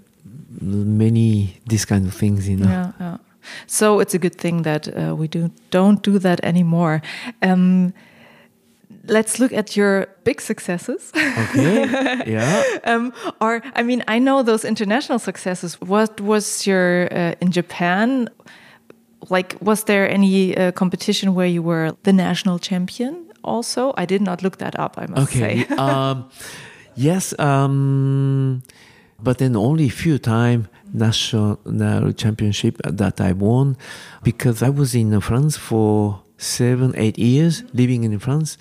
many 0.62 1.60
these 1.68 1.86
kind 1.86 2.06
of 2.08 2.14
things, 2.14 2.48
you 2.50 2.58
know. 2.58 2.70
Yeah. 2.70 2.92
So 3.72 4.00
it's 4.00 4.16
a 4.16 4.18
good 4.20 4.36
thing 4.36 4.64
that 4.64 4.88
uh, 4.88 5.16
we 5.16 5.28
do 5.28 5.50
don't 5.70 6.02
do 6.02 6.18
that 6.20 6.40
anymore. 6.44 7.02
Um, 7.44 7.94
let's 9.06 9.38
look 9.40 9.54
at 9.54 9.76
your 9.76 10.08
big 10.24 10.42
successes. 10.42 11.12
Okay, 11.16 11.86
yeah. 12.28 12.64
um, 12.86 13.14
or 13.40 13.62
I 13.76 13.84
mean, 13.84 14.04
I 14.08 14.18
know 14.20 14.44
those 14.44 14.66
international 14.68 15.20
successes. 15.20 15.80
What 15.82 16.20
was 16.20 16.66
your 16.66 17.08
uh, 17.14 17.36
in 17.42 17.52
Japan? 17.52 18.30
Like, 19.30 19.56
was 19.62 19.84
there 19.84 20.10
any 20.10 20.58
uh, 20.58 20.72
competition 20.72 21.36
where 21.36 21.46
you 21.48 21.62
were 21.62 21.92
the 22.04 22.14
national 22.14 22.58
champion? 22.60 23.26
Also, 23.44 23.94
I 23.98 24.06
did 24.06 24.22
not 24.22 24.42
look 24.42 24.58
that 24.58 24.80
up. 24.80 24.98
I 24.98 25.06
must 25.08 25.36
Okay. 25.36 25.66
say. 25.66 25.76
um, 25.78 26.30
yes, 26.96 27.38
um, 27.40 28.64
but 29.22 29.38
then 29.38 29.56
only 29.56 29.90
few 29.90 30.18
time 30.18 30.68
national 30.94 31.58
championship 32.14 32.78
that 32.84 33.22
I 33.22 33.32
won 33.34 33.78
because 34.24 34.64
I 34.64 34.70
was 34.70 34.96
in 34.96 35.20
France 35.22 35.58
for 35.58 36.22
seven, 36.38 36.94
eight 36.96 37.18
years, 37.20 37.64
living 37.74 38.04
in 38.04 38.18
France 38.20 38.58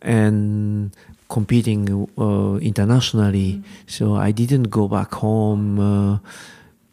and 0.00 0.94
competing 1.28 2.08
uh, 2.18 2.56
internationally. 2.56 3.62
So 3.86 4.14
I 4.14 4.30
didn't 4.30 4.64
go 4.64 4.88
back 4.88 5.14
home. 5.14 5.78
Uh, 5.80 6.18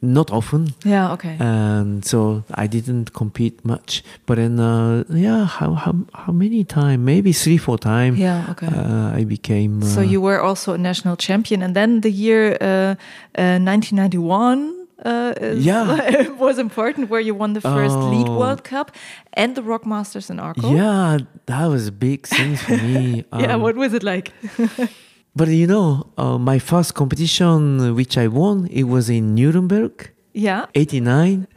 not 0.03 0.29
often, 0.31 0.73
yeah. 0.85 1.13
Okay. 1.13 1.37
and 1.39 2.03
so 2.05 2.43
I 2.63 2.67
didn't 2.67 3.13
compete 3.13 3.63
much. 3.63 4.03
But 4.25 4.35
then, 4.35 4.59
uh, 4.59 5.03
yeah, 5.09 5.45
how 5.45 5.73
how 5.73 5.93
how 6.13 6.33
many 6.33 6.63
time? 6.65 6.97
Maybe 7.05 7.31
three, 7.33 7.57
four 7.57 7.77
time. 7.77 8.15
yeah. 8.17 8.51
Okay. 8.51 8.67
Uh, 8.67 9.19
I 9.19 9.23
became. 9.25 9.81
Uh, 9.81 9.87
So 9.87 10.01
you 10.01 10.21
were 10.21 10.41
also 10.41 10.73
a 10.73 10.77
national 10.77 11.15
champion, 11.15 11.61
and 11.63 11.73
then 11.75 12.01
the 12.01 12.11
year 12.11 12.57
uh, 12.61 12.95
uh, 13.39 13.57
1991 13.59 14.73
uh, 15.05 15.33
is- 15.41 15.65
Yeah. 15.65 16.29
was 16.39 16.57
important, 16.57 17.09
where 17.09 17.21
you 17.21 17.33
won 17.37 17.53
the 17.53 17.61
first 17.61 17.95
lead 17.95 18.27
Oh. 18.27 18.37
World 18.39 18.63
Cup 18.63 18.91
and 19.33 19.55
the 19.55 19.61
Rock 19.63 19.85
Masters 19.85 20.29
in 20.29 20.39
Arco. 20.39 20.69
Yeah, 20.75 21.17
that 21.45 21.65
was 21.69 21.87
a 21.87 21.91
big 21.91 22.27
thing 22.27 22.55
for 22.57 22.77
me. 22.77 23.23
yeah. 23.39 23.55
Um, 23.55 23.61
What 23.61 23.75
was 23.75 23.93
it 23.93 24.03
like? 24.03 24.31
But 25.35 25.47
you 25.47 25.65
know, 25.67 26.07
uh, 26.17 26.37
my 26.37 26.59
first 26.59 26.93
competition 26.93 27.95
which 27.95 28.17
I 28.17 28.27
won, 28.27 28.67
it 28.71 28.83
was 28.83 29.09
in 29.09 29.33
Nuremberg, 29.35 30.11
yeah. 30.33 30.65
'89, 30.75 31.47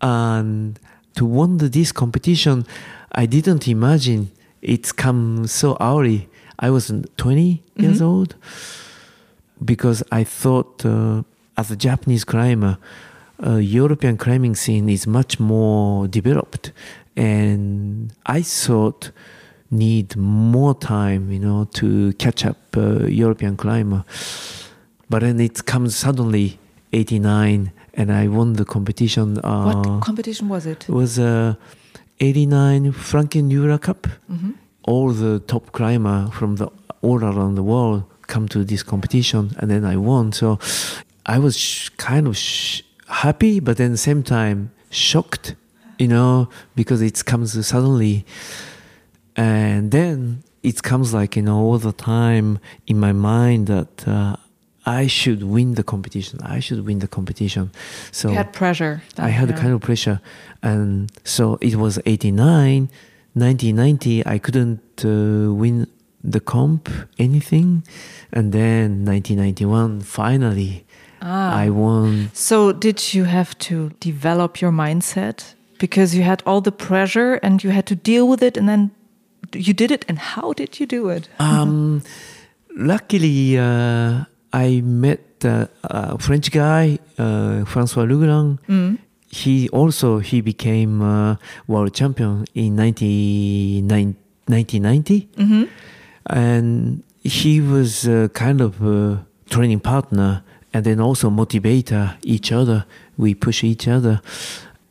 and 0.00 0.78
to 1.16 1.26
win 1.26 1.58
the- 1.58 1.68
this 1.68 1.92
competition, 1.92 2.64
I 3.12 3.26
didn't 3.26 3.68
imagine 3.68 4.30
it's 4.62 4.92
come 4.92 5.46
so 5.46 5.76
early. 5.80 6.28
I 6.58 6.70
was 6.70 6.90
20 7.16 7.62
years 7.76 8.00
old 8.00 8.34
because 9.62 10.02
I 10.10 10.24
thought, 10.24 10.84
uh, 10.86 11.22
as 11.56 11.70
a 11.70 11.76
Japanese 11.76 12.24
climber, 12.24 12.78
uh, 13.44 13.56
European 13.56 14.16
climbing 14.16 14.54
scene 14.54 14.88
is 14.88 15.06
much 15.06 15.38
more 15.40 16.08
developed, 16.08 16.72
and 17.16 18.12
I 18.24 18.40
thought 18.42 19.10
need 19.72 20.16
more 20.16 20.74
time, 20.74 21.32
you 21.32 21.38
know, 21.40 21.64
to 21.74 22.12
catch 22.14 22.44
up 22.46 22.58
uh, 22.76 23.06
European 23.06 23.56
climber. 23.56 24.04
But 25.10 25.20
then 25.22 25.40
it 25.40 25.64
comes 25.66 25.96
suddenly, 25.96 26.58
89, 26.92 27.72
and 27.94 28.12
I 28.12 28.28
won 28.28 28.52
the 28.54 28.64
competition. 28.64 29.38
Uh, 29.42 29.64
what 29.72 30.02
competition 30.02 30.48
was 30.48 30.66
it? 30.66 30.84
it 30.88 30.92
was 30.92 31.18
uh, 31.18 31.54
89 32.20 32.92
Franken 32.92 33.50
Euro 33.50 33.78
Cup. 33.78 34.06
Mhm. 34.30 34.54
All 34.84 35.10
the 35.12 35.38
top 35.40 35.72
climber 35.72 36.28
from 36.32 36.56
the 36.56 36.66
all 37.02 37.22
around 37.24 37.54
the 37.56 37.62
world 37.62 38.02
come 38.26 38.46
to 38.48 38.64
this 38.64 38.82
competition, 38.82 39.50
and 39.58 39.70
then 39.70 39.84
I 39.84 39.96
won. 39.96 40.32
So 40.32 40.58
I 41.26 41.38
was 41.38 41.56
sh- 41.56 41.88
kind 41.96 42.26
of 42.26 42.36
sh- 42.36 42.82
happy, 43.08 43.60
but 43.60 43.76
then 43.76 43.96
same 43.96 44.22
time 44.22 44.70
shocked, 44.90 45.54
you 45.98 46.08
know, 46.08 46.48
because 46.74 47.00
it 47.02 47.24
comes 47.24 47.52
suddenly, 47.66 48.24
and 49.36 49.90
then 49.90 50.42
it 50.62 50.82
comes 50.82 51.12
like 51.12 51.36
you 51.36 51.42
know 51.42 51.58
all 51.58 51.78
the 51.78 51.92
time 51.92 52.58
in 52.86 52.98
my 53.00 53.12
mind 53.12 53.66
that. 53.66 54.06
Uh, 54.06 54.36
I 54.84 55.06
should 55.06 55.44
win 55.44 55.74
the 55.74 55.84
competition. 55.84 56.40
I 56.42 56.58
should 56.58 56.84
win 56.84 56.98
the 56.98 57.06
competition. 57.06 57.70
So 58.10 58.30
You 58.30 58.34
had 58.34 58.52
pressure. 58.52 59.00
I 59.16 59.28
had 59.28 59.48
a 59.48 59.52
yeah. 59.52 59.60
kind 59.60 59.72
of 59.74 59.80
pressure. 59.80 60.20
And 60.60 61.08
so 61.22 61.56
it 61.60 61.76
was 61.76 62.00
89, 62.04 62.88
1990, 63.34 64.26
I 64.26 64.38
couldn't 64.38 64.80
uh, 65.04 65.54
win 65.54 65.86
the 66.24 66.40
comp, 66.40 66.88
anything. 67.16 67.84
And 68.32 68.50
then 68.52 69.04
1991, 69.04 70.00
finally, 70.00 70.84
Ah. 71.22 71.56
I 71.56 71.70
won. 71.70 72.30
So 72.32 72.72
did 72.72 73.14
you 73.14 73.24
have 73.24 73.56
to 73.58 73.90
develop 74.00 74.60
your 74.60 74.72
mindset 74.72 75.54
because 75.78 76.16
you 76.16 76.24
had 76.24 76.42
all 76.44 76.60
the 76.60 76.72
pressure 76.72 77.34
and 77.34 77.62
you 77.62 77.70
had 77.70 77.86
to 77.86 77.94
deal 77.94 78.26
with 78.26 78.42
it, 78.42 78.56
and 78.56 78.68
then 78.68 78.90
you 79.54 79.72
did 79.74 79.90
it? 79.90 80.04
And 80.08 80.18
how 80.18 80.52
did 80.52 80.78
you 80.80 80.86
do 80.86 81.08
it? 81.10 81.28
Um, 81.38 82.02
luckily, 82.76 83.58
uh, 83.58 84.24
I 84.52 84.80
met 84.82 85.20
uh, 85.44 85.66
a 85.84 86.18
French 86.18 86.50
guy, 86.50 86.98
uh, 87.18 87.64
Francois 87.64 88.04
Legrand. 88.04 88.58
Mm. 88.68 88.98
He 89.28 89.68
also 89.70 90.18
he 90.18 90.40
became 90.42 91.00
uh, 91.02 91.36
world 91.66 91.94
champion 91.94 92.44
in 92.54 92.76
19, 92.76 93.88
1990. 93.88 95.28
Mhm. 95.36 95.68
and 96.26 97.02
he 97.24 97.60
was 97.60 98.06
uh, 98.06 98.28
kind 98.32 98.60
of 98.60 98.80
a 98.82 99.24
training 99.48 99.80
partner 99.80 100.42
and 100.72 100.84
then 100.84 101.00
also 101.00 101.30
motivator 101.30 102.16
each 102.22 102.52
other 102.52 102.84
we 103.16 103.34
push 103.34 103.64
each 103.64 103.88
other 103.88 104.20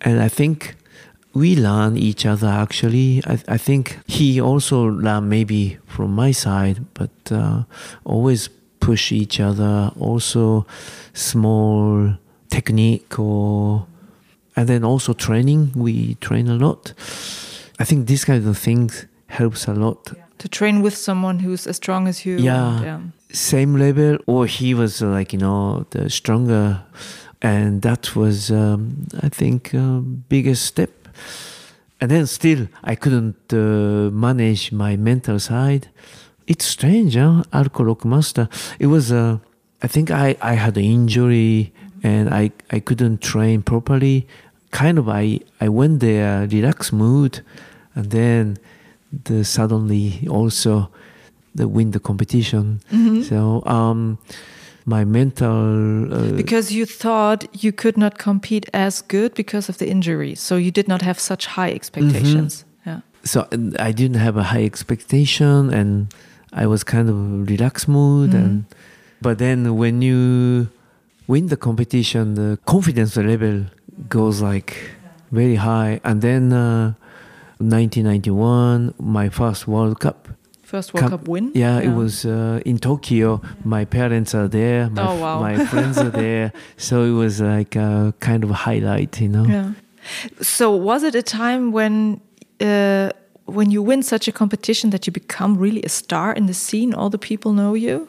and 0.02 0.20
i 0.20 0.28
think 0.28 0.76
we 1.34 1.56
learn 1.56 1.98
each 1.98 2.26
other 2.26 2.48
actually. 2.48 3.22
I, 3.26 3.40
I 3.48 3.58
think 3.58 4.00
he 4.08 4.42
also 4.42 4.84
learned 4.86 5.30
maybe 5.30 5.78
from 5.86 6.14
my 6.14 6.32
side 6.32 6.86
but 6.94 7.32
uh, 7.32 7.64
always 8.04 8.50
push 8.80 9.12
each 9.12 9.40
other. 9.40 9.92
Also 10.00 10.66
small 11.14 12.18
technique 12.50 13.18
or 13.20 13.86
and 14.56 14.68
then 14.68 14.84
also 14.84 15.14
training. 15.14 15.72
We 15.76 16.16
train 16.16 16.48
a 16.50 16.56
lot. 16.56 16.94
I 17.80 17.86
think 17.86 18.08
these 18.08 18.26
kind 18.26 18.46
of 18.46 18.58
things 18.58 19.06
helps 19.28 19.68
a 19.68 19.74
lot. 19.74 20.12
To 20.40 20.50
train 20.50 20.82
with 20.82 20.98
someone 20.98 21.40
who's 21.40 21.68
as 21.68 21.78
strong 21.78 22.08
as 22.08 22.26
you. 22.26 22.38
Yeah. 22.38 22.82
and, 22.84 23.14
same 23.32 23.78
level 23.78 24.18
or 24.28 24.46
he 24.46 24.74
was 24.74 25.02
uh, 25.02 25.08
like 25.08 25.32
you 25.32 25.40
know 25.40 25.86
the 25.92 26.10
stronger. 26.10 26.82
And 27.44 27.82
that 27.82 28.16
was 28.16 28.52
um, 28.52 29.08
i 29.24 29.28
think 29.28 29.74
uh, 29.74 30.00
biggest 30.30 30.64
step 30.64 31.01
and 32.00 32.10
then 32.12 32.26
still 32.26 32.68
i 32.84 32.96
couldn't 32.96 33.54
uh, 33.54 34.10
manage 34.12 34.72
my 34.72 34.96
mental 34.98 35.40
side. 35.40 35.88
It's 36.48 36.66
strange 36.66 37.16
huh? 37.16 37.44
Arco 37.54 37.84
Rock 37.84 38.04
master. 38.04 38.50
It 38.80 38.88
was 38.88 39.12
uh, 39.12 39.38
i 39.82 39.88
think 39.88 40.10
i 40.12 40.36
i 40.42 40.54
had 40.56 40.78
an 40.78 40.84
injury 40.84 41.72
and 42.04 42.30
i 42.34 42.52
i 42.76 42.80
couldn't 42.80 43.22
train 43.22 43.62
properly. 43.62 44.28
Kind 44.72 44.98
of 44.98 45.08
i 45.08 45.40
i 45.66 45.70
went 45.70 46.00
there 46.00 46.48
relaxed 46.48 46.92
mood. 46.94 47.42
And 47.96 48.10
then 48.12 48.58
the 49.26 49.44
suddenly 49.44 50.28
also 50.30 50.90
the 51.56 51.68
win 51.68 51.92
the 51.92 52.00
competition. 52.00 52.80
Mhm. 52.92 53.24
so 53.30 53.62
um, 53.66 54.18
my 54.86 55.04
mental. 55.06 56.12
Uh, 56.14 56.32
Because 56.36 56.72
you 56.72 56.86
thought 56.86 57.46
you 57.64 57.72
could 57.72 57.98
not 57.98 58.18
compete 58.18 58.70
as 58.74 59.02
good 59.02 59.34
because 59.34 59.70
of 59.70 59.78
the 59.78 59.88
injury, 59.90 60.36
so 60.36 60.56
you 60.56 60.72
did 60.72 60.88
not 60.88 61.02
have 61.02 61.20
such 61.20 61.46
high 61.48 61.72
expectations. 61.72 62.66
Yeah. 62.86 63.02
so 63.24 63.48
I 63.80 63.92
didn't 63.92 64.18
have 64.20 64.38
a 64.38 64.44
high 64.44 64.66
expectation, 64.66 65.70
and 65.74 66.14
I 66.54 66.66
was 66.68 66.84
kind 66.84 67.10
of 67.10 67.16
relaxed 67.50 67.88
mood. 67.88 68.34
And 68.34 68.66
but 69.22 69.38
then 69.38 69.76
when 69.78 70.02
you 70.02 70.68
win 71.28 71.48
the 71.48 71.58
competition, 71.58 72.34
the 72.36 72.58
confidence 72.66 73.16
level 73.16 73.66
goes 74.10 74.42
like 74.42 74.74
very 75.32 75.56
high. 75.56 76.00
And 76.04 76.22
then 76.22 76.52
uh, 76.52 76.94
1991, 77.60 78.94
my 79.00 79.30
first 79.30 79.68
World 79.68 80.00
Cup. 80.00 80.28
First 80.72 80.94
World 80.94 81.10
Cup 81.12 81.28
win. 81.28 81.52
Yeah, 81.54 81.80
it 81.88 81.94
was 82.02 82.24
uh, 82.26 82.62
in 82.66 82.78
Tokyo. 82.80 83.42
My 83.66 83.84
parents 83.86 84.34
are 84.34 84.48
there. 84.48 84.90
My, 84.90 85.02
Oh, 85.02 85.16
wow. 85.24 85.40
my 85.42 85.66
friends 85.66 85.98
are 85.98 86.12
there. 86.26 86.52
So 86.78 87.04
it 87.04 87.16
was 87.24 87.40
like 87.42 87.76
a 87.76 88.14
kind 88.20 88.44
of 88.44 88.50
highlight, 88.68 89.20
you 89.22 89.28
know. 89.30 89.46
Yeah. 89.46 89.72
So 90.42 90.66
was 90.90 91.04
it 91.04 91.16
a 91.16 91.22
time 91.22 91.72
when 91.74 92.22
uh, 92.62 93.10
when 93.46 93.72
you 93.72 93.82
win 93.86 94.04
such 94.04 94.28
a 94.28 94.32
competition 94.32 94.90
that 94.92 95.06
you 95.06 95.12
become 95.14 95.58
really 95.58 95.82
a 95.84 95.90
star 95.90 96.34
in 96.40 96.46
the 96.48 96.54
scene? 96.54 96.94
All 96.96 97.10
the 97.10 97.18
people 97.30 97.52
know 97.54 97.74
you. 97.76 98.08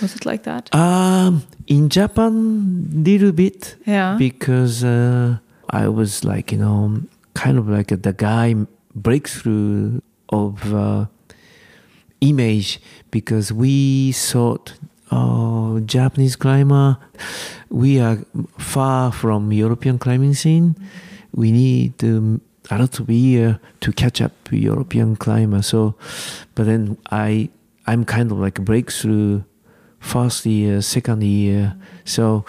Was 0.00 0.14
it 0.14 0.24
like 0.24 0.42
that? 0.44 0.70
Um, 0.74 1.42
in 1.66 1.88
Japan, 1.88 2.88
little 3.04 3.32
bit. 3.32 3.76
Yeah. 3.86 4.16
Because 4.18 4.84
uh, 4.84 5.38
I 5.70 5.88
was 5.88 6.22
like, 6.24 6.52
you 6.54 6.58
know, 6.58 7.02
kind 7.34 7.58
of 7.58 7.68
like 7.68 7.88
the 8.02 8.12
guy 8.12 8.54
breakthrough 8.94 10.00
of 10.28 10.72
uh, 10.74 11.06
image 12.28 12.80
because 13.10 13.52
we 13.52 14.12
thought, 14.12 14.74
oh, 15.10 15.80
Japanese 15.80 16.36
climber, 16.36 16.98
we 17.68 18.00
are 18.00 18.18
far 18.58 19.12
from 19.12 19.52
European 19.52 19.98
climbing 19.98 20.34
scene. 20.34 20.76
We 21.32 21.52
need 21.52 22.02
um, 22.04 22.40
a 22.70 22.78
lot 22.78 22.98
of 23.00 23.10
year 23.10 23.60
to 23.80 23.92
catch 23.92 24.20
up 24.20 24.32
European 24.50 25.16
climber. 25.16 25.62
So, 25.62 25.94
but 26.54 26.66
then 26.66 26.96
I, 27.10 27.50
I'm 27.86 28.04
kind 28.04 28.30
of 28.30 28.38
like 28.38 28.58
a 28.58 28.62
breakthrough 28.62 29.42
first 30.00 30.46
year, 30.46 30.80
second 30.82 31.22
year. 31.22 31.76
So 32.04 32.44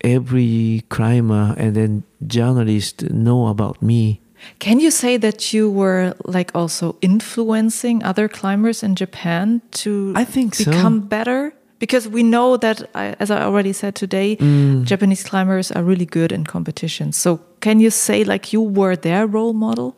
every 0.00 0.84
climber 0.88 1.54
and 1.58 1.74
then 1.74 2.02
journalist 2.26 3.10
know 3.10 3.48
about 3.48 3.82
me. 3.82 4.20
Can 4.58 4.80
you 4.80 4.90
say 4.90 5.18
that 5.18 5.52
you 5.52 5.70
were 5.70 6.14
like 6.24 6.50
also 6.54 6.96
influencing 7.00 8.02
other 8.04 8.28
climbers 8.28 8.82
in 8.82 8.94
Japan 8.94 9.60
to 9.82 10.12
I 10.16 10.24
think 10.24 10.54
so. 10.54 10.70
become 10.70 11.00
better? 11.00 11.52
Because 11.78 12.08
we 12.08 12.22
know 12.22 12.56
that, 12.56 12.88
as 12.94 13.30
I 13.30 13.42
already 13.42 13.72
said 13.74 13.94
today, 13.94 14.36
Mm. 14.36 14.84
Japanese 14.84 15.22
climbers 15.22 15.70
are 15.70 15.82
really 15.82 16.06
good 16.06 16.32
in 16.32 16.44
competition. 16.44 17.12
So 17.12 17.40
can 17.60 17.80
you 17.80 17.90
say 17.90 18.24
like 18.24 18.52
you 18.52 18.62
were 18.62 18.96
their 18.96 19.26
role 19.26 19.52
model? 19.52 19.94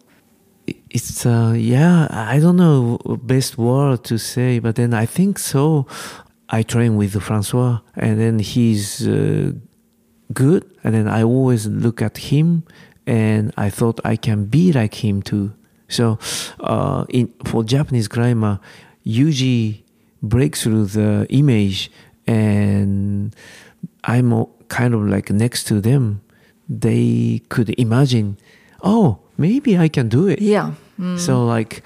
It's 0.91 1.25
uh 1.25 1.55
yeah, 1.57 2.09
I 2.11 2.41
don't 2.41 2.57
know 2.57 2.99
best 3.23 3.57
word 3.59 4.03
to 4.05 4.19
say, 4.19 4.59
but 4.61 4.75
then 4.75 4.93
I 4.93 5.07
think 5.07 5.39
so. 5.39 5.87
I 6.51 6.63
train 6.63 6.97
with 6.97 7.13
Francois, 7.23 7.81
and 7.95 8.19
then 8.19 8.39
he's 8.39 9.07
uh, 9.07 9.53
good, 10.33 10.65
and 10.83 10.95
then 10.95 11.07
I 11.07 11.23
always 11.23 11.67
look 11.67 12.01
at 12.01 12.17
him, 12.33 12.63
and 13.09 13.53
I 13.57 13.71
thought 13.71 13.99
I 14.05 14.17
can 14.17 14.45
be 14.45 14.71
like 14.73 14.95
him 15.03 15.23
too. 15.23 15.53
So, 15.89 16.19
uh, 16.61 17.05
in 17.09 17.33
for 17.45 17.65
Japanese 17.65 18.07
climber, 18.09 18.61
usually 19.03 19.85
breaks 20.23 20.63
through 20.63 20.87
the 20.93 21.27
image, 21.31 21.91
and 22.27 23.35
I'm 24.05 24.45
kind 24.69 24.93
of 24.95 25.01
like 25.09 25.31
next 25.33 25.65
to 25.69 25.81
them. 25.81 26.21
They 26.69 27.41
could 27.49 27.71
imagine, 27.81 28.37
oh, 28.83 29.19
maybe 29.39 29.79
I 29.79 29.89
can 29.89 30.09
do 30.09 30.29
it. 30.29 30.41
Yeah. 30.43 30.73
So 31.17 31.47
like, 31.47 31.83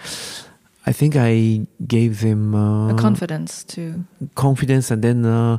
I 0.87 0.93
think 0.93 1.15
I 1.17 1.67
gave 1.87 2.21
them 2.23 2.55
uh, 2.55 2.91
A 2.91 2.95
confidence 2.99 3.63
to, 3.77 4.03
confidence, 4.35 4.91
and 4.91 5.03
then 5.03 5.25
uh, 5.25 5.59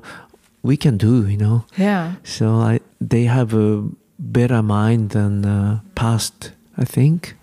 we 0.63 0.75
can 0.75 0.97
do. 0.97 1.27
You 1.27 1.37
know. 1.37 1.63
yeah. 1.77 2.15
So 2.23 2.45
I 2.59 2.79
they 2.99 3.23
have 3.25 3.53
a 3.53 3.87
better 4.19 4.61
mind 4.63 5.09
than 5.11 5.45
uh, 5.45 5.79
past. 5.95 6.51
I 6.77 6.85
think. 6.85 7.35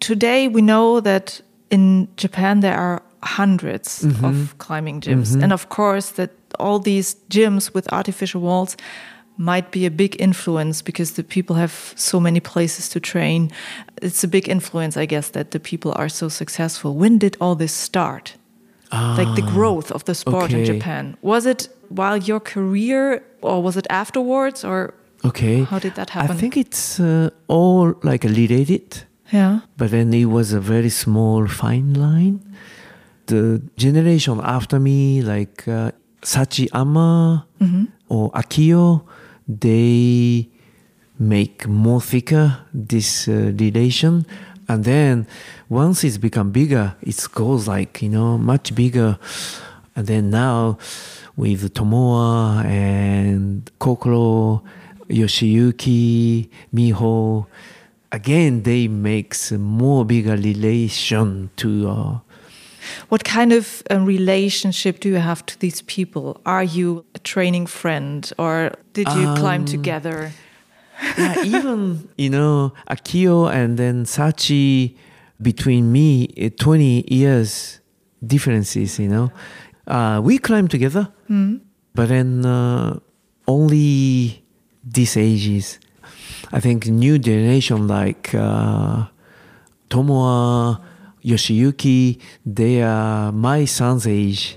Today 0.00 0.48
we 0.48 0.62
know 0.62 1.00
that 1.00 1.40
in 1.70 2.08
Japan 2.16 2.60
there 2.60 2.76
are 2.76 3.02
100s 3.22 4.04
Mm-hmm. 4.04 4.24
of 4.24 4.54
climbing 4.58 5.00
gyms. 5.00 5.42
And 5.42 5.52
of 5.52 5.68
course 5.68 6.10
that 6.12 6.30
all 6.60 6.78
these 6.78 7.16
gyms 7.30 7.74
with 7.74 7.92
artificial 7.92 8.40
walls 8.40 8.76
might 9.38 9.70
be 9.72 9.84
a 9.86 9.90
big 9.90 10.16
influence 10.20 10.80
because 10.82 11.12
the 11.14 11.24
people 11.24 11.56
have 11.56 11.92
so 11.96 12.20
many 12.20 12.40
places 12.40 12.88
to 12.90 13.00
train. 13.00 13.50
It's 14.00 14.22
a 14.24 14.28
big 14.28 14.48
influence, 14.48 14.96
I 14.96 15.06
guess, 15.06 15.30
that 15.30 15.50
the 15.50 15.58
people 15.60 15.92
are 15.96 16.08
so 16.08 16.28
successful. 16.28 16.94
When 16.94 17.18
did 17.18 17.36
all 17.40 17.56
this 17.56 17.72
start? 17.72 18.36
like 18.92 19.34
the 19.34 19.42
growth 19.42 19.90
of 19.90 20.04
the 20.04 20.14
sport 20.14 20.52
in 20.52 20.60
Ah. 20.62 20.64
Japan. 20.64 21.16
Was 21.20 21.44
it 21.44 21.68
while 21.88 22.16
your 22.16 22.38
career 22.40 23.20
or 23.42 23.60
was 23.62 23.76
it 23.76 23.86
afterwards 23.90 24.64
or 24.64 24.94
Okay. 25.24 25.64
how 25.64 25.78
did 25.78 25.94
that 25.94 26.10
happen? 26.10 26.36
I 26.36 26.38
think 26.38 26.56
it's 26.56 27.00
uh, 27.00 27.30
all 27.48 27.94
like 28.02 28.24
related. 28.24 29.04
yeah. 29.32 29.60
but 29.76 29.90
then 29.90 30.14
it 30.14 30.26
was 30.26 30.52
a 30.52 30.60
very 30.60 30.90
small 30.90 31.46
fine 31.48 31.94
line. 31.94 32.40
The 33.26 33.60
generation 33.76 34.40
after 34.42 34.78
me, 34.78 35.20
like 35.22 35.66
uh, 35.66 35.90
Sachi 36.22 36.68
Amma 36.72 37.44
or 38.08 38.30
Akiyo, 38.32 39.02
they 39.48 40.48
make 41.18 41.66
more 41.66 42.00
thicker 42.00 42.58
this 42.72 43.26
uh, 43.28 43.52
relation. 43.58 44.26
And 44.68 44.84
then 44.84 45.26
once 45.68 46.04
it's 46.04 46.18
become 46.18 46.50
bigger, 46.50 46.94
it 47.02 47.26
goes 47.34 47.66
like, 47.66 48.02
you 48.02 48.08
know, 48.10 48.38
much 48.38 48.74
bigger. 48.74 49.18
And 49.96 50.06
then 50.06 50.30
now 50.30 50.78
with 51.36 51.72
Tomoa 51.74 52.64
and 52.64 53.70
Kokoro, 53.78 54.62
Yoshiyuki, 55.08 56.48
Miho, 56.74 57.46
again 58.12 58.62
they 58.62 58.88
makes 58.88 59.52
more 59.52 60.04
bigger 60.04 60.36
relation 60.36 61.50
to 61.56 61.88
uh, 61.88 62.18
What 63.08 63.24
kind 63.24 63.52
of 63.52 63.82
um, 63.90 64.04
relationship 64.06 65.00
do 65.00 65.08
you 65.08 65.16
have 65.18 65.44
to 65.46 65.58
these 65.58 65.82
people? 65.82 66.40
Are 66.46 66.62
you 66.62 67.04
a 67.14 67.18
training 67.18 67.66
friend 67.66 68.30
or 68.38 68.72
did 68.92 69.08
you 69.08 69.34
climb 69.34 69.62
Um, 69.62 69.66
together? 69.66 70.30
yeah, 71.18 71.34
even 71.44 72.08
you 72.16 72.30
know 72.30 72.72
Akiyo 72.88 73.50
and 73.52 73.76
then 73.76 74.04
Sachi 74.06 74.96
between 75.42 75.92
me 75.92 76.28
eh, 76.38 76.48
20 76.56 77.04
years 77.12 77.80
differences 78.26 78.98
you 78.98 79.06
know 79.08 79.30
uh, 79.86 80.18
we 80.24 80.38
climb 80.38 80.68
together 80.68 81.08
but 81.94 82.08
then 82.08 82.46
uh, 82.46 82.98
only 83.46 84.42
these 84.86 85.16
ages 85.16 85.78
I 86.52 86.60
think 86.60 86.86
new 86.86 87.18
generation 87.18 87.88
like 87.88 88.34
uh, 88.34 89.06
Tomoa 89.90 90.80
Yoshiyuki 91.24 92.20
they 92.44 92.82
are 92.82 93.32
my 93.32 93.64
son's 93.64 94.06
age. 94.06 94.56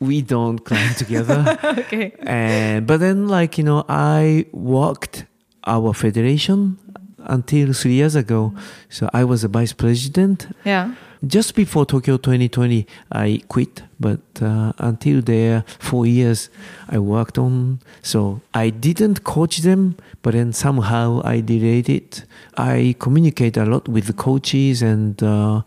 We 0.00 0.22
don't 0.22 0.58
climb 0.64 0.94
together. 0.94 1.58
Okay. 1.84 2.12
and 2.20 2.86
but 2.86 2.98
then 3.00 3.26
like 3.28 3.58
you 3.58 3.64
know 3.64 3.84
i 3.88 4.46
worked 4.52 5.24
our 5.66 5.92
federation 5.94 6.78
until 7.26 7.72
three 7.72 7.94
years 7.94 8.14
ago. 8.14 8.52
So 8.88 9.08
i 9.12 9.24
was 9.24 9.44
a 9.44 9.48
vice 9.48 9.72
president. 9.72 10.46
Yeah. 10.64 10.94
Just 11.26 11.54
before 11.54 11.86
tokyo 11.86 12.16
2020 12.16 12.86
i 13.12 13.40
quit 13.48 13.82
but 14.00 14.20
uh, 14.42 14.72
until 14.78 15.22
there 15.22 15.64
four 15.78 16.06
years 16.06 16.50
i 16.88 16.98
worked 16.98 17.38
on 17.38 17.78
so 18.02 18.40
i 18.52 18.70
didn't 18.70 19.22
coach 19.24 19.58
them 19.62 19.94
but 20.22 20.32
then 20.32 20.52
somehow 20.52 21.20
i 21.24 21.40
did 21.40 21.88
it 21.88 22.24
i 22.56 22.94
communicate 22.98 23.56
a 23.56 23.64
lot 23.64 23.88
with 23.88 24.06
the 24.06 24.12
coaches 24.12 24.82
and 24.82 25.22
uh, 25.22 25.62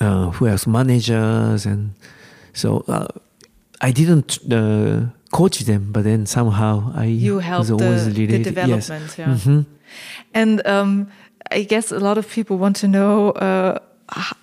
uh, 0.00 0.30
who 0.32 0.46
else 0.46 0.66
managers 0.66 1.66
and 1.66 1.90
so 2.52 2.84
uh, 2.88 3.06
i 3.80 3.90
didn't 3.90 4.38
uh, 4.52 5.06
coach 5.32 5.60
them 5.60 5.90
but 5.92 6.04
then 6.04 6.26
somehow 6.26 6.92
i 6.94 7.06
You 7.06 7.38
helped 7.40 7.68
the, 7.68 7.74
always 7.74 8.04
the 8.14 8.26
development. 8.38 8.88
yes. 9.08 9.18
Yeah. 9.18 9.34
Mhm. 9.34 9.64
And 10.34 10.66
um, 10.66 11.08
I 11.50 11.64
guess 11.64 11.92
a 11.92 11.98
lot 11.98 12.16
of 12.18 12.26
people 12.28 12.56
want 12.56 12.76
to 12.80 12.86
know 12.88 13.30
uh, 13.32 13.78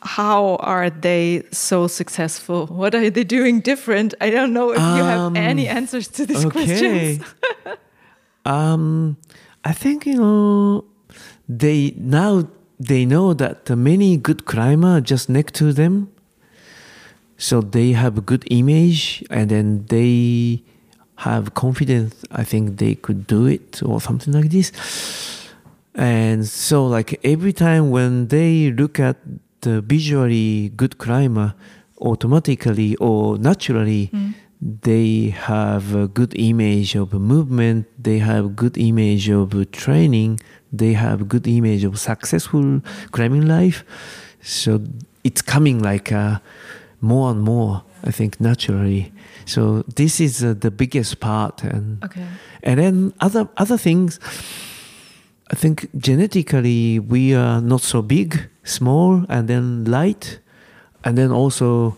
how 0.01 0.55
are 0.57 0.89
they 0.89 1.43
so 1.51 1.87
successful? 1.87 2.65
What 2.67 2.95
are 2.95 3.09
they 3.09 3.23
doing 3.23 3.61
different? 3.61 4.13
I 4.19 4.29
don't 4.29 4.51
know 4.53 4.71
if 4.71 4.79
you 4.79 5.03
have 5.03 5.19
Um, 5.19 5.35
any 5.37 5.67
answers 5.67 6.07
to 6.17 6.25
these 6.25 6.45
questions. 6.45 7.23
um, 8.45 9.17
I 9.63 9.73
think 9.73 10.05
you 10.05 10.15
know 10.17 10.85
they 11.47 11.93
now 11.97 12.47
they 12.79 13.05
know 13.05 13.33
that 13.33 13.69
many 13.69 14.17
good 14.17 14.45
climber 14.45 15.01
just 15.01 15.29
next 15.29 15.53
to 15.55 15.73
them. 15.73 16.07
so 17.41 17.61
they 17.61 17.93
have 17.93 18.17
a 18.17 18.21
good 18.21 18.43
image 18.51 19.23
and 19.29 19.47
then 19.49 19.85
they 19.87 20.59
have 21.25 21.43
confidence 21.53 22.13
i 22.31 22.43
think 22.43 22.63
they 22.83 22.93
could 23.05 23.21
do 23.27 23.45
it 23.55 23.81
or 23.89 24.01
something 24.01 24.33
like 24.33 24.49
this 24.51 24.67
and 25.95 26.45
so 26.45 26.85
like 26.85 27.09
every 27.23 27.53
time 27.53 27.91
when 27.95 28.27
they 28.27 28.71
look 28.71 28.99
at 28.99 29.15
the 29.61 29.81
visually 29.81 30.69
good 30.75 30.97
climber 30.97 31.53
automatically 32.01 32.95
or 32.97 33.37
naturally 33.37 34.09
Mm. 34.13 34.33
they 34.81 35.29
have 35.51 35.95
a 35.95 36.07
good 36.07 36.33
image 36.35 36.95
of 36.95 37.13
movement 37.13 37.85
they 38.01 38.19
have 38.19 38.55
good 38.55 38.77
image 38.77 39.29
of 39.29 39.49
training 39.71 40.39
they 40.77 40.93
have 40.93 41.27
good 41.33 41.47
image 41.47 41.83
of 41.85 41.97
successful 41.99 42.81
climbing 43.11 43.45
life 43.47 43.83
so 44.41 44.81
it's 45.23 45.41
coming 45.41 45.79
like 45.91 46.11
uh, 46.11 46.39
more 47.01 47.31
and 47.31 47.41
more 47.41 47.83
i 48.03 48.11
think 48.11 48.39
naturally 48.39 49.11
so 49.45 49.83
this 49.95 50.19
is 50.19 50.43
uh, 50.43 50.53
the 50.65 50.71
biggest 50.71 51.19
part 51.19 51.63
and 51.63 52.03
Okay. 52.03 52.25
and 52.63 52.79
then 52.79 53.13
other 53.21 53.47
other 53.57 53.77
things 53.77 54.19
i 55.51 55.55
think 55.55 55.89
genetically 55.97 56.99
we 56.99 57.33
are 57.33 57.61
not 57.61 57.81
so 57.81 58.01
big 58.01 58.49
small 58.63 59.25
and 59.29 59.47
then 59.47 59.85
light. 59.85 60.39
And 61.03 61.17
then 61.17 61.31
also 61.31 61.97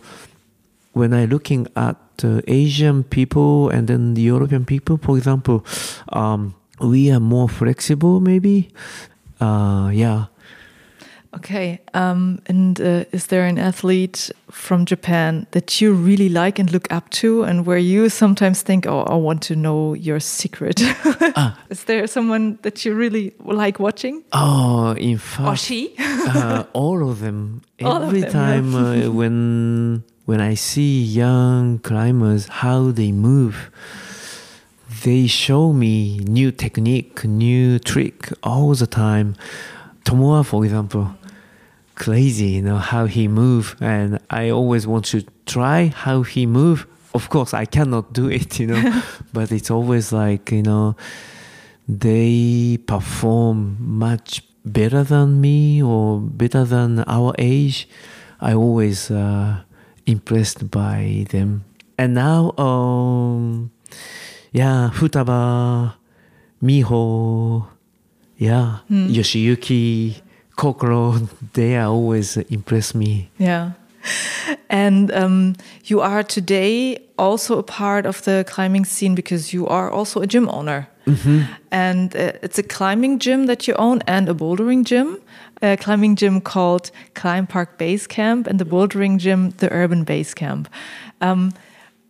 when 0.92 1.12
i 1.12 1.24
looking 1.24 1.66
at 1.74 1.96
uh, 2.22 2.40
asian 2.46 3.02
people 3.02 3.68
and 3.70 3.88
then 3.88 4.14
the 4.14 4.22
european 4.22 4.64
people 4.64 4.96
for 4.96 5.16
example 5.16 5.64
um, 6.10 6.54
we 6.80 7.10
are 7.10 7.20
more 7.20 7.48
flexible 7.48 8.20
maybe. 8.20 8.68
Uh, 9.40 9.90
yeah 9.92 10.26
Okay. 11.34 11.80
Um, 11.94 12.40
and 12.46 12.78
uh, 12.80 13.04
is 13.12 13.26
there 13.28 13.46
an 13.46 13.58
athlete 13.58 14.30
from 14.50 14.84
Japan 14.84 15.46
that 15.52 15.80
you 15.80 15.92
really 15.94 16.28
like 16.28 16.58
and 16.58 16.70
look 16.70 16.92
up 16.92 17.08
to, 17.10 17.42
and 17.42 17.64
where 17.66 17.78
you 17.78 18.08
sometimes 18.10 18.62
think, 18.62 18.86
"Oh, 18.86 19.02
I 19.04 19.14
want 19.16 19.40
to 19.48 19.56
know 19.56 19.94
your 19.94 20.20
secret"? 20.20 20.80
Ah. 21.34 21.56
is 21.70 21.84
there 21.84 22.06
someone 22.06 22.58
that 22.62 22.84
you 22.84 22.94
really 22.94 23.32
like 23.46 23.78
watching? 23.80 24.22
oh 24.32 24.92
in 24.98 25.14
Or 25.14 25.18
fact 25.18 25.60
she? 25.60 25.94
uh, 25.98 26.64
all 26.74 27.08
of 27.10 27.20
them. 27.20 27.62
All 27.82 27.96
of 28.02 28.08
Every 28.08 28.20
them, 28.20 28.32
time 28.32 28.74
uh, 28.74 29.10
when 29.10 30.02
when 30.26 30.40
I 30.40 30.54
see 30.54 31.02
young 31.02 31.78
climbers 31.78 32.46
how 32.62 32.92
they 32.92 33.10
move, 33.12 33.70
they 35.04 35.26
show 35.26 35.72
me 35.72 36.18
new 36.18 36.52
technique, 36.52 37.24
new 37.24 37.78
trick 37.78 38.28
all 38.42 38.74
the 38.74 38.86
time. 38.86 39.34
Tomoa, 40.04 40.44
for 40.44 40.64
example, 40.64 41.08
crazy, 42.02 42.48
you 42.58 42.62
know 42.62 42.78
how 42.78 43.06
he 43.06 43.28
move, 43.28 43.76
and 43.80 44.18
I 44.28 44.50
always 44.50 44.88
want 44.88 45.04
to 45.14 45.22
try 45.46 45.86
how 45.86 46.22
he 46.22 46.46
move. 46.46 46.84
Of 47.14 47.28
course, 47.28 47.54
I 47.54 47.64
cannot 47.64 48.12
do 48.12 48.28
it, 48.28 48.58
you 48.58 48.66
know, 48.66 49.02
but 49.32 49.52
it's 49.52 49.70
always 49.70 50.12
like 50.12 50.50
you 50.50 50.64
know 50.64 50.96
they 51.86 52.78
perform 52.88 53.76
much 53.78 54.42
better 54.64 55.04
than 55.04 55.40
me 55.40 55.80
or 55.80 56.18
better 56.18 56.64
than 56.64 57.04
our 57.06 57.34
age. 57.38 57.88
I 58.40 58.54
always 58.54 59.08
uh, 59.08 59.62
impressed 60.04 60.70
by 60.72 61.26
them. 61.30 61.64
And 61.96 62.14
now, 62.14 62.50
um, 62.58 63.70
yeah, 64.50 64.90
Futaba, 64.92 65.94
Miho, 66.60 67.64
yeah, 68.38 68.78
Yoshiyuki, 68.90 70.20
Kokoro, 70.56 71.28
they 71.54 71.76
are 71.76 71.88
always 71.88 72.36
impress 72.36 72.94
me. 72.94 73.30
Yeah. 73.38 73.72
And 74.68 75.12
um, 75.12 75.54
you 75.84 76.00
are 76.00 76.22
today 76.22 76.98
also 77.18 77.58
a 77.58 77.62
part 77.62 78.06
of 78.06 78.22
the 78.24 78.44
climbing 78.48 78.84
scene 78.84 79.14
because 79.14 79.52
you 79.52 79.66
are 79.66 79.90
also 79.90 80.20
a 80.20 80.26
gym 80.26 80.48
owner. 80.48 80.88
And 81.70 82.14
uh, 82.16 82.32
it's 82.42 82.58
a 82.58 82.62
climbing 82.62 83.18
gym 83.18 83.46
that 83.46 83.66
you 83.66 83.74
own 83.74 84.02
and 84.06 84.28
a 84.28 84.34
bouldering 84.34 84.84
gym. 84.84 85.18
A 85.60 85.76
climbing 85.76 86.16
gym 86.16 86.40
called 86.40 86.90
Climb 87.14 87.46
Park 87.46 87.78
Base 87.78 88.06
Camp 88.06 88.46
and 88.46 88.58
the 88.58 88.64
bouldering 88.64 89.18
gym, 89.18 89.50
the 89.58 89.70
Urban 89.70 90.04
Base 90.04 90.34
Camp. 90.34 90.68
Um, 91.20 91.52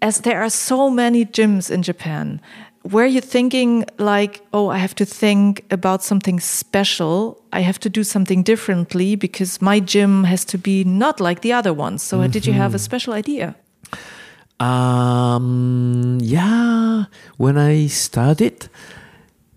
as 0.01 0.21
there 0.21 0.43
are 0.43 0.51
so 0.51 0.91
many 0.91 1.25
gyms 1.25 1.71
in 1.71 1.83
Japan, 1.83 2.41
were 2.85 3.07
you 3.07 3.21
thinking 3.21 3.85
like, 3.99 4.41
oh, 4.53 4.69
I 4.69 4.79
have 4.79 4.95
to 4.97 5.05
think 5.05 5.65
about 5.71 6.03
something 6.03 6.41
special? 6.41 7.43
I 7.53 7.61
have 7.61 7.79
to 7.81 7.89
do 7.89 8.03
something 8.03 8.43
differently 8.43 9.17
because 9.17 9.63
my 9.63 9.81
gym 9.81 10.25
has 10.25 10.45
to 10.47 10.59
be 10.59 10.85
not 10.85 11.21
like 11.21 11.43
the 11.43 11.53
other 11.53 11.73
ones. 11.73 12.03
So, 12.03 12.27
did 12.27 12.47
you 12.47 12.53
have 12.53 12.75
a 12.75 12.79
special 12.79 13.13
idea? 13.13 13.55
Um, 14.59 16.19
yeah, 16.21 17.05
when 17.37 17.59
I 17.59 17.87
started, 17.89 18.69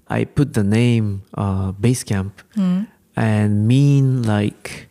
I 0.08 0.26
put 0.26 0.54
the 0.54 0.64
name 0.64 1.24
uh, 1.34 1.72
base 1.74 2.04
camp 2.04 2.42
and 3.16 3.68
mean 3.68 4.24
like 4.24 4.90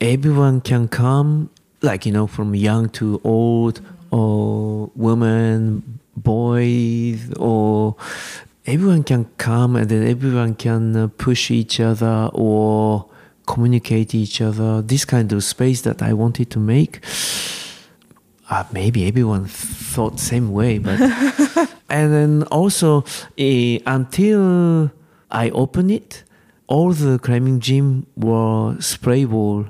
everyone 0.00 0.60
can 0.60 0.88
come, 0.88 1.50
like 1.82 2.06
you 2.06 2.12
know, 2.12 2.26
from 2.26 2.54
young 2.54 2.88
to 2.90 3.20
old, 3.24 3.80
or 4.10 4.90
women, 4.94 6.00
boys, 6.16 7.32
or 7.34 7.96
everyone 8.66 9.02
can 9.04 9.26
come, 9.36 9.76
and 9.76 9.88
then 9.88 10.06
everyone 10.06 10.54
can 10.54 10.96
uh, 10.96 11.08
push 11.08 11.50
each 11.50 11.80
other 11.80 12.30
or 12.32 13.08
communicate 13.46 14.14
each 14.14 14.40
other. 14.40 14.82
This 14.82 15.04
kind 15.04 15.32
of 15.32 15.44
space 15.44 15.82
that 15.82 16.02
I 16.02 16.12
wanted 16.12 16.50
to 16.50 16.58
make 16.58 17.00
uh, 18.50 18.64
maybe 18.72 19.06
everyone 19.06 19.46
thought 19.46 20.20
same 20.20 20.52
way 20.52 20.78
but 20.78 21.00
and 21.88 22.12
then 22.12 22.42
also 22.44 23.04
eh, 23.38 23.78
until 23.86 24.90
i 25.30 25.50
opened 25.50 25.90
it 25.90 26.24
all 26.66 26.92
the 26.92 27.18
climbing 27.18 27.60
gym 27.60 28.06
were 28.16 28.76
spray 28.80 29.24
wall 29.24 29.66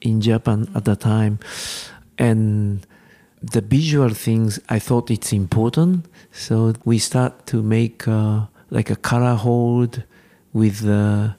in 0.00 0.20
japan 0.20 0.68
at 0.74 0.84
the 0.84 0.96
time 0.96 1.38
and 2.18 2.86
the 3.42 3.60
visual 3.60 4.10
things 4.10 4.58
i 4.68 4.78
thought 4.78 5.10
it's 5.10 5.32
important 5.32 6.06
so 6.30 6.72
we 6.84 6.98
start 6.98 7.32
to 7.46 7.62
make 7.62 8.06
uh, 8.08 8.40
like 8.70 8.88
a 8.90 8.96
color 8.96 9.34
hold 9.34 10.02
with 10.52 10.80
the 10.80 11.34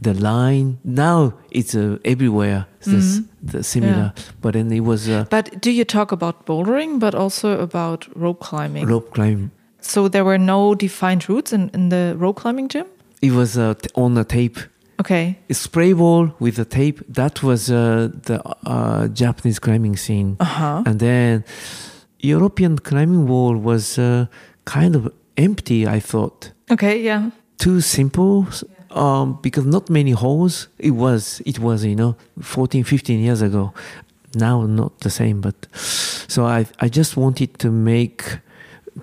the 0.00 0.14
line 0.14 0.78
now 0.84 1.32
it's 1.50 1.74
uh, 1.74 1.96
everywhere 2.04 2.66
this 2.84 3.20
the 3.42 3.62
similar 3.62 4.12
but 4.40 4.52
then 4.54 4.70
it 4.72 4.80
was 4.80 5.08
uh, 5.08 5.24
But 5.30 5.60
do 5.60 5.70
you 5.70 5.84
talk 5.84 6.12
about 6.12 6.44
bouldering, 6.46 6.98
but 6.98 7.14
also 7.14 7.60
about 7.60 8.08
rope 8.16 8.40
climbing? 8.40 8.86
rope 8.86 9.10
climbing. 9.14 9.50
So, 9.80 10.08
there 10.08 10.24
were 10.24 10.38
no 10.38 10.74
defined 10.74 11.28
routes 11.28 11.52
in, 11.52 11.70
in 11.74 11.88
the 11.88 12.14
rope 12.18 12.36
climbing 12.42 12.68
gym? 12.68 12.86
it 13.20 13.30
was 13.32 13.56
uh, 13.56 13.74
t- 13.74 13.88
on 13.94 14.16
a 14.18 14.24
tape 14.24 14.58
Okay. 15.02 15.26
a 15.50 15.54
spray 15.54 15.92
wall 15.94 16.24
with 16.38 16.54
the 16.56 16.64
tape 16.64 16.98
that 17.14 17.42
was 17.42 17.68
uh, 17.70 17.76
the 18.28 18.36
uh, 18.74 19.08
japanese 19.22 19.58
climbing 19.60 19.96
scene 19.96 20.36
Uh 20.38 20.44
huh. 20.58 20.82
and 20.88 20.98
then 20.98 21.44
european 22.20 22.78
climbing 22.78 23.26
wall 23.26 23.54
was 23.70 23.98
uh, 23.98 24.26
kind 24.64 24.94
of 24.96 25.02
empty 25.36 25.80
i 25.96 26.00
thought 26.00 26.52
Okay, 26.70 26.96
yeah. 27.04 27.22
too 27.58 27.80
simple 27.80 28.46
um, 29.02 29.38
because 29.42 29.66
not 29.66 29.88
many 29.90 30.12
holes 30.12 30.68
it 30.78 30.92
was 31.04 31.40
it 31.44 31.58
was 31.58 31.84
you 31.84 31.96
know 31.96 32.14
14 32.40 32.84
15 32.84 33.20
years 33.20 33.42
ago 33.42 33.72
now 34.34 34.66
not 34.66 34.92
the 35.00 35.10
same 35.10 35.40
but 35.40 35.54
so 36.28 36.44
i 36.46 36.64
i 36.84 36.88
just 36.88 37.16
wanted 37.16 37.48
to 37.58 37.70
make 37.70 38.22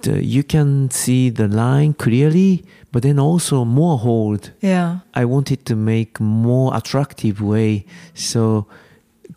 the 0.03 0.23
you 0.37 0.43
can 0.43 0.89
see 0.91 1.29
the 1.31 1.47
line 1.47 1.93
clearly 1.93 2.63
but 2.91 3.01
then 3.03 3.19
also 3.19 3.65
more 3.65 3.97
hold 3.99 4.51
Yeah. 4.61 4.99
i 5.13 5.23
wanted 5.25 5.65
to 5.65 5.75
make 5.75 6.19
more 6.19 6.75
attractive 6.75 7.41
way 7.41 7.85
so 8.13 8.65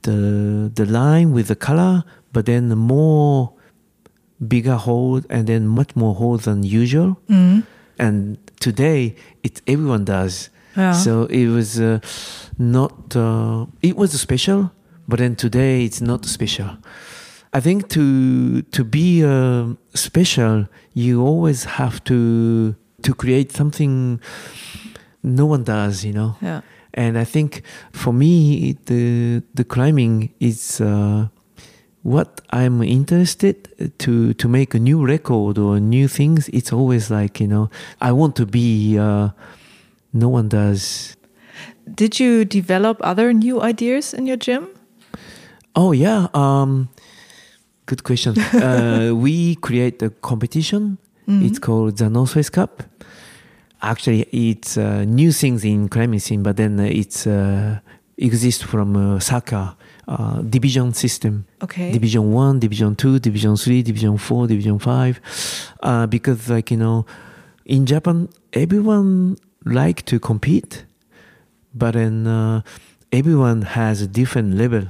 the 0.02 0.70
the 0.74 0.86
line 0.86 1.32
with 1.32 1.46
the 1.48 1.56
color 1.56 2.04
but 2.32 2.46
then 2.46 2.68
the 2.68 2.76
more 2.76 3.52
bigger 4.48 4.76
hold 4.76 5.24
and 5.30 5.46
then 5.46 5.66
much 5.68 5.94
more 5.94 6.14
hold 6.14 6.40
than 6.42 6.62
usual 6.62 7.16
Mm. 7.28 7.62
and 7.98 8.38
today 8.61 9.14
it 9.42 9.61
everyone 9.66 10.05
does 10.05 10.50
Yeah. 10.76 10.92
so 10.94 11.26
it 11.26 11.48
was 11.48 11.78
uh, 11.78 11.98
not 12.59 13.14
uh, 13.16 13.66
it 13.82 13.96
was 13.96 14.11
special 14.20 14.70
but 15.07 15.18
then 15.18 15.36
today 15.36 15.84
it's 15.84 16.00
not 16.00 16.24
special 16.24 16.70
i 17.53 17.61
think 17.61 17.88
to 17.88 18.62
to 18.76 18.82
be 18.84 19.22
uh, 19.24 19.74
special 19.94 20.66
you 20.94 21.20
always 21.22 21.64
have 21.78 22.03
to 22.05 22.74
to 23.03 23.14
create 23.14 23.53
something 23.53 24.20
no 25.22 25.46
one 25.46 25.64
does 25.64 26.05
you 26.05 26.12
know 26.12 26.34
Yeah. 26.42 26.61
and 26.94 27.16
I 27.18 27.24
think 27.24 27.62
for 27.92 28.12
me, 28.12 28.76
the 28.86 29.42
the 29.55 29.64
climbing 29.64 30.30
is 30.40 30.80
uh, 30.80 31.28
what 32.03 32.40
I'm 32.50 32.82
interested 32.82 33.57
to 33.98 34.34
to 34.34 34.48
make 34.48 34.74
a 34.76 34.78
new 34.78 35.07
record 35.07 35.59
or 35.59 35.80
new 35.80 36.09
things. 36.09 36.48
It's 36.53 36.72
always 36.72 37.11
like 37.11 37.40
you 37.40 37.48
know, 37.48 37.70
I 38.00 38.12
want 38.12 38.34
to 38.36 38.44
be. 38.46 38.98
Uh, 38.98 39.28
no 40.12 40.28
one 40.28 40.48
does. 40.48 41.16
Did 41.94 42.20
you 42.20 42.44
develop 42.44 42.98
other 43.00 43.32
new 43.32 43.62
ideas 43.62 44.12
in 44.12 44.26
your 44.26 44.36
gym? 44.36 44.66
Oh 45.74 45.92
yeah. 45.92 46.26
Um, 46.34 46.88
Good 47.86 48.03
question. 48.05 48.34
uh, 48.53 49.12
we 49.14 49.55
create 49.57 50.03
a 50.03 50.11
competition. 50.20 50.98
It's 51.27 51.59
called 51.59 51.99
the 51.99 52.11
North 52.11 52.33
Face 52.33 52.51
Cup. 52.51 52.83
Actually, 53.81 54.23
it's 54.33 54.77
uh, 54.77 55.05
new 55.05 55.33
things 55.33 55.64
in 55.64 55.89
climbing 55.89 56.20
scene, 56.20 56.43
but 56.43 56.57
then 56.57 56.79
uh, 56.79 56.85
it's 56.85 57.27
uh, 57.27 57.81
exists 58.18 58.62
from 58.62 58.97
uh, 58.97 59.18
soccer 59.18 59.75
uh, 60.09 60.43
division 60.43 60.93
system. 60.93 61.45
Okay. 61.62 61.93
Division 61.93 62.33
one, 62.33 62.59
division 62.61 62.95
two, 62.95 63.18
division 63.18 63.57
three, 63.57 63.83
division 63.83 64.18
four, 64.18 64.47
division 64.47 64.79
five. 64.79 65.20
Uh, 65.83 66.07
because 66.07 66.49
like 66.49 66.70
you 66.70 66.77
know, 66.77 67.07
in 67.64 67.87
Japan, 67.87 68.29
everyone 68.53 69.37
like 69.64 70.05
to 70.07 70.18
compete, 70.18 70.85
but 71.75 71.95
then 71.95 72.27
uh, 72.27 72.62
everyone 73.11 73.62
has 73.62 74.03
a 74.03 74.07
different 74.07 74.55
level. 74.55 74.87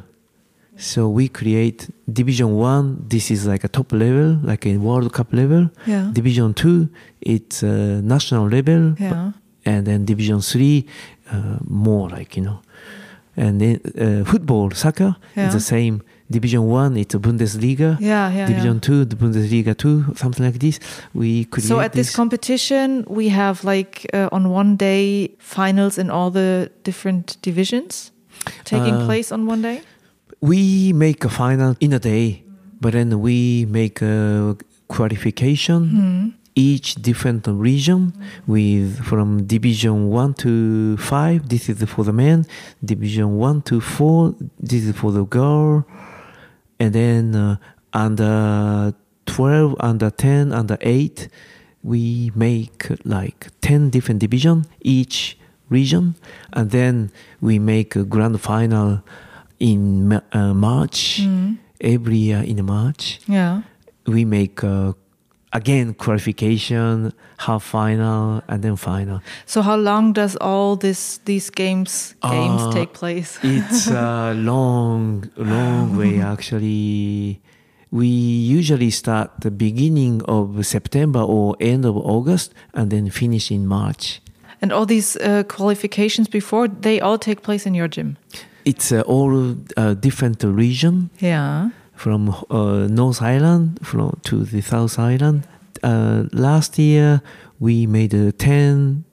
So 0.76 1.08
we 1.08 1.28
create 1.28 1.88
division 2.12 2.56
one. 2.56 3.04
This 3.08 3.30
is 3.30 3.46
like 3.46 3.62
a 3.64 3.68
top 3.68 3.92
level, 3.92 4.38
like 4.42 4.66
a 4.66 4.76
World 4.78 5.12
Cup 5.12 5.32
level. 5.32 5.70
Yeah. 5.86 6.10
Division 6.12 6.54
two, 6.54 6.88
it's 7.20 7.62
a 7.62 8.00
national 8.02 8.48
level. 8.48 8.94
Yeah. 8.98 9.32
And 9.64 9.86
then 9.86 10.04
division 10.04 10.40
three, 10.40 10.86
uh, 11.30 11.58
more 11.68 12.08
like 12.08 12.36
you 12.36 12.42
know. 12.42 12.60
And 13.36 13.60
then 13.60 13.80
uh, 13.98 14.24
football, 14.30 14.70
soccer, 14.72 15.16
Yeah. 15.36 15.44
it's 15.46 15.54
the 15.54 15.60
same. 15.60 16.02
Division 16.30 16.62
one, 16.66 16.96
it's 16.96 17.14
a 17.14 17.18
Bundesliga. 17.18 17.98
Yeah, 18.00 18.30
yeah, 18.32 18.46
Division 18.46 18.74
yeah. 18.74 18.80
two, 18.80 19.04
the 19.04 19.16
Bundesliga 19.16 19.76
two, 19.76 20.04
something 20.16 20.44
like 20.44 20.58
this. 20.58 20.80
We 21.14 21.44
could. 21.44 21.62
So 21.62 21.80
at 21.80 21.92
this 21.92 22.06
this. 22.08 22.16
competition, 22.16 23.04
we 23.08 23.28
have 23.28 23.62
like 23.64 24.06
uh, 24.14 24.28
on 24.32 24.48
one 24.50 24.76
day 24.76 25.30
finals 25.38 25.98
in 25.98 26.10
all 26.10 26.30
the 26.30 26.70
different 26.84 27.36
divisions 27.42 28.10
taking 28.64 28.94
Uh, 28.94 29.04
place 29.06 29.30
on 29.34 29.46
one 29.46 29.60
day. 29.62 29.82
We 30.42 30.92
make 30.92 31.24
a 31.24 31.30
final 31.30 31.76
in 31.80 31.94
a 31.94 31.98
day, 31.98 32.42
but 32.80 32.92
then 32.92 33.20
we 33.20 33.64
make 33.70 34.02
a 34.02 34.56
qualification. 34.88 35.88
Hmm. 35.88 36.28
Each 36.54 36.96
different 36.96 37.46
region 37.46 38.12
with 38.46 39.02
from 39.02 39.46
division 39.46 40.10
one 40.10 40.34
to 40.34 40.98
five. 40.98 41.48
This 41.48 41.70
is 41.70 41.82
for 41.84 42.04
the 42.04 42.12
men. 42.12 42.44
Division 42.84 43.38
one 43.38 43.62
to 43.62 43.80
four. 43.80 44.34
This 44.60 44.84
is 44.84 44.94
for 44.94 45.12
the 45.12 45.24
girl, 45.24 45.86
and 46.78 46.92
then 46.92 47.34
uh, 47.34 47.56
under 47.94 48.94
twelve, 49.24 49.76
under 49.80 50.10
ten, 50.10 50.52
under 50.52 50.76
eight, 50.82 51.28
we 51.82 52.30
make 52.34 52.88
like 53.06 53.48
ten 53.62 53.88
different 53.88 54.20
division 54.20 54.66
each 54.82 55.38
region, 55.70 56.16
and 56.52 56.70
then 56.70 57.10
we 57.40 57.58
make 57.58 57.96
a 57.96 58.04
grand 58.04 58.38
final 58.42 59.00
in 59.70 60.12
uh, 60.32 60.52
March 60.54 61.20
Mm. 61.22 61.56
every 61.80 62.16
year 62.28 62.42
in 62.52 62.58
March 62.64 63.18
Yeah. 63.28 63.62
we 64.06 64.24
make 64.24 64.64
uh, 64.64 64.92
again 65.52 65.94
qualification, 65.94 67.12
half 67.46 67.62
final, 67.62 68.42
and 68.48 68.62
then 68.62 68.76
final. 68.76 69.20
So 69.46 69.62
how 69.62 69.76
long 69.76 70.12
does 70.14 70.36
all 70.40 70.76
this 70.76 71.20
these 71.24 71.50
games 71.50 72.14
games 72.22 72.62
Uh, 72.62 72.72
take 72.72 72.92
place? 72.92 73.38
It's 73.42 73.88
a 73.90 74.32
long, 74.52 75.24
long 75.36 75.96
way 75.96 76.20
actually. 76.20 77.40
We 77.90 78.06
usually 78.58 78.90
start 78.90 79.28
the 79.40 79.50
beginning 79.50 80.22
of 80.24 80.64
September 80.64 81.20
or 81.20 81.56
end 81.60 81.84
of 81.84 81.94
August 81.96 82.54
and 82.72 82.90
then 82.90 83.10
finish 83.10 83.50
in 83.50 83.66
March. 83.66 84.20
And 84.62 84.72
all 84.72 84.86
these 84.86 85.16
uh, 85.20 85.42
qualifications 85.56 86.28
before 86.28 86.68
they 86.68 87.00
all 87.00 87.18
take 87.18 87.40
place 87.42 87.66
in 87.68 87.74
your 87.74 87.88
gym. 87.88 88.16
It's 88.64 88.92
uh, 88.92 89.00
all 89.06 89.56
uh, 89.76 89.94
different 89.94 90.42
region 90.44 91.10
Yeah. 91.20 91.70
from 91.94 92.28
uh, 92.50 92.86
North 92.88 93.20
Island 93.22 93.78
from 93.82 94.18
to 94.22 94.44
the 94.44 94.60
South 94.62 94.98
Island. 94.98 95.42
Uh, 95.82 96.24
last 96.32 96.78
year 96.78 97.20
we 97.58 97.86
made 97.86 98.14
uh, 98.14 98.30
ten 98.38 99.04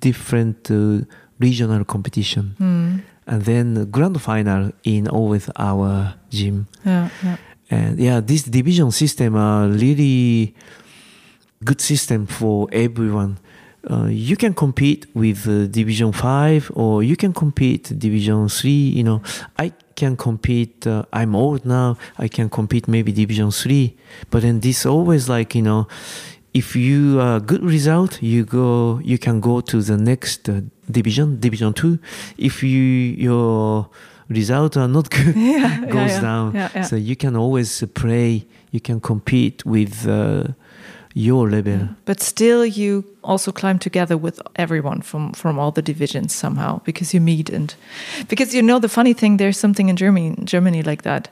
different 0.00 0.70
uh, 0.70 1.04
regional 1.38 1.84
competition, 1.84 2.54
Hmm. 2.58 2.98
and 3.26 3.42
then 3.44 3.74
the 3.74 3.86
grand 3.86 4.20
final 4.20 4.72
in 4.82 5.08
always 5.08 5.48
our 5.56 6.14
gym. 6.30 6.66
Yeah. 6.84 7.08
Yeah. 7.22 7.36
And 7.70 7.98
yeah, 8.00 8.20
this 8.20 8.42
division 8.44 8.90
system 8.90 9.36
are 9.36 9.68
really 9.68 10.54
good 11.64 11.80
system 11.80 12.26
for 12.26 12.66
everyone. 12.72 13.36
Uh, 13.88 14.06
you 14.10 14.36
can 14.36 14.52
compete 14.54 15.06
with 15.14 15.46
uh, 15.48 15.66
Division 15.66 16.12
Five, 16.12 16.70
or 16.74 17.02
you 17.02 17.16
can 17.16 17.32
compete 17.32 17.92
Division 17.98 18.48
Three. 18.48 18.70
You 18.98 19.04
know, 19.04 19.22
I 19.58 19.72
can 19.94 20.16
compete. 20.16 20.86
Uh, 20.86 21.04
I'm 21.12 21.34
old 21.36 21.64
now. 21.64 21.96
I 22.18 22.28
can 22.28 22.48
compete 22.50 22.88
maybe 22.88 23.12
Division 23.12 23.50
Three, 23.50 23.96
but 24.30 24.42
then 24.42 24.60
this 24.60 24.84
always 24.84 25.28
like 25.28 25.54
you 25.54 25.62
know, 25.62 25.86
if 26.52 26.74
you 26.74 27.20
uh, 27.20 27.38
good 27.38 27.62
result, 27.62 28.20
you 28.20 28.44
go. 28.44 29.00
You 29.04 29.16
can 29.18 29.40
go 29.40 29.60
to 29.60 29.80
the 29.80 29.96
next 29.96 30.48
uh, 30.48 30.60
division, 30.90 31.38
Division 31.40 31.72
Two. 31.72 31.98
If 32.36 32.62
you 32.62 32.82
your 33.16 33.88
result 34.28 34.76
are 34.76 34.88
not 34.88 35.08
good, 35.16 35.36
Yeah, 35.36 35.84
goes 35.86 36.10
yeah. 36.10 36.20
down. 36.20 36.54
Yeah, 36.54 36.68
yeah. 36.74 36.82
So 36.82 36.96
you 36.96 37.14
can 37.16 37.36
always 37.36 37.82
play. 37.94 38.44
You 38.72 38.80
can 38.80 39.00
compete 39.00 39.64
with 39.64 40.06
uh, 40.06 40.48
your 41.14 41.50
level. 41.50 41.88
But 42.04 42.20
still, 42.20 42.64
you 42.66 43.04
also 43.22 43.52
climb 43.52 43.78
together 43.78 44.16
with 44.16 44.40
everyone 44.56 45.02
from 45.02 45.32
from 45.32 45.58
all 45.58 45.72
the 45.72 45.82
divisions 45.82 46.34
somehow 46.34 46.80
because 46.84 47.14
you 47.16 47.20
meet 47.24 47.50
and 47.50 47.74
because 48.28 48.54
you 48.56 48.62
know 48.62 48.78
the 48.80 48.88
funny 48.88 49.14
thing. 49.14 49.38
There's 49.38 49.58
something 49.58 49.88
in 49.88 49.96
Germany, 49.96 50.34
Germany 50.44 50.82
like 50.82 51.02
that 51.02 51.28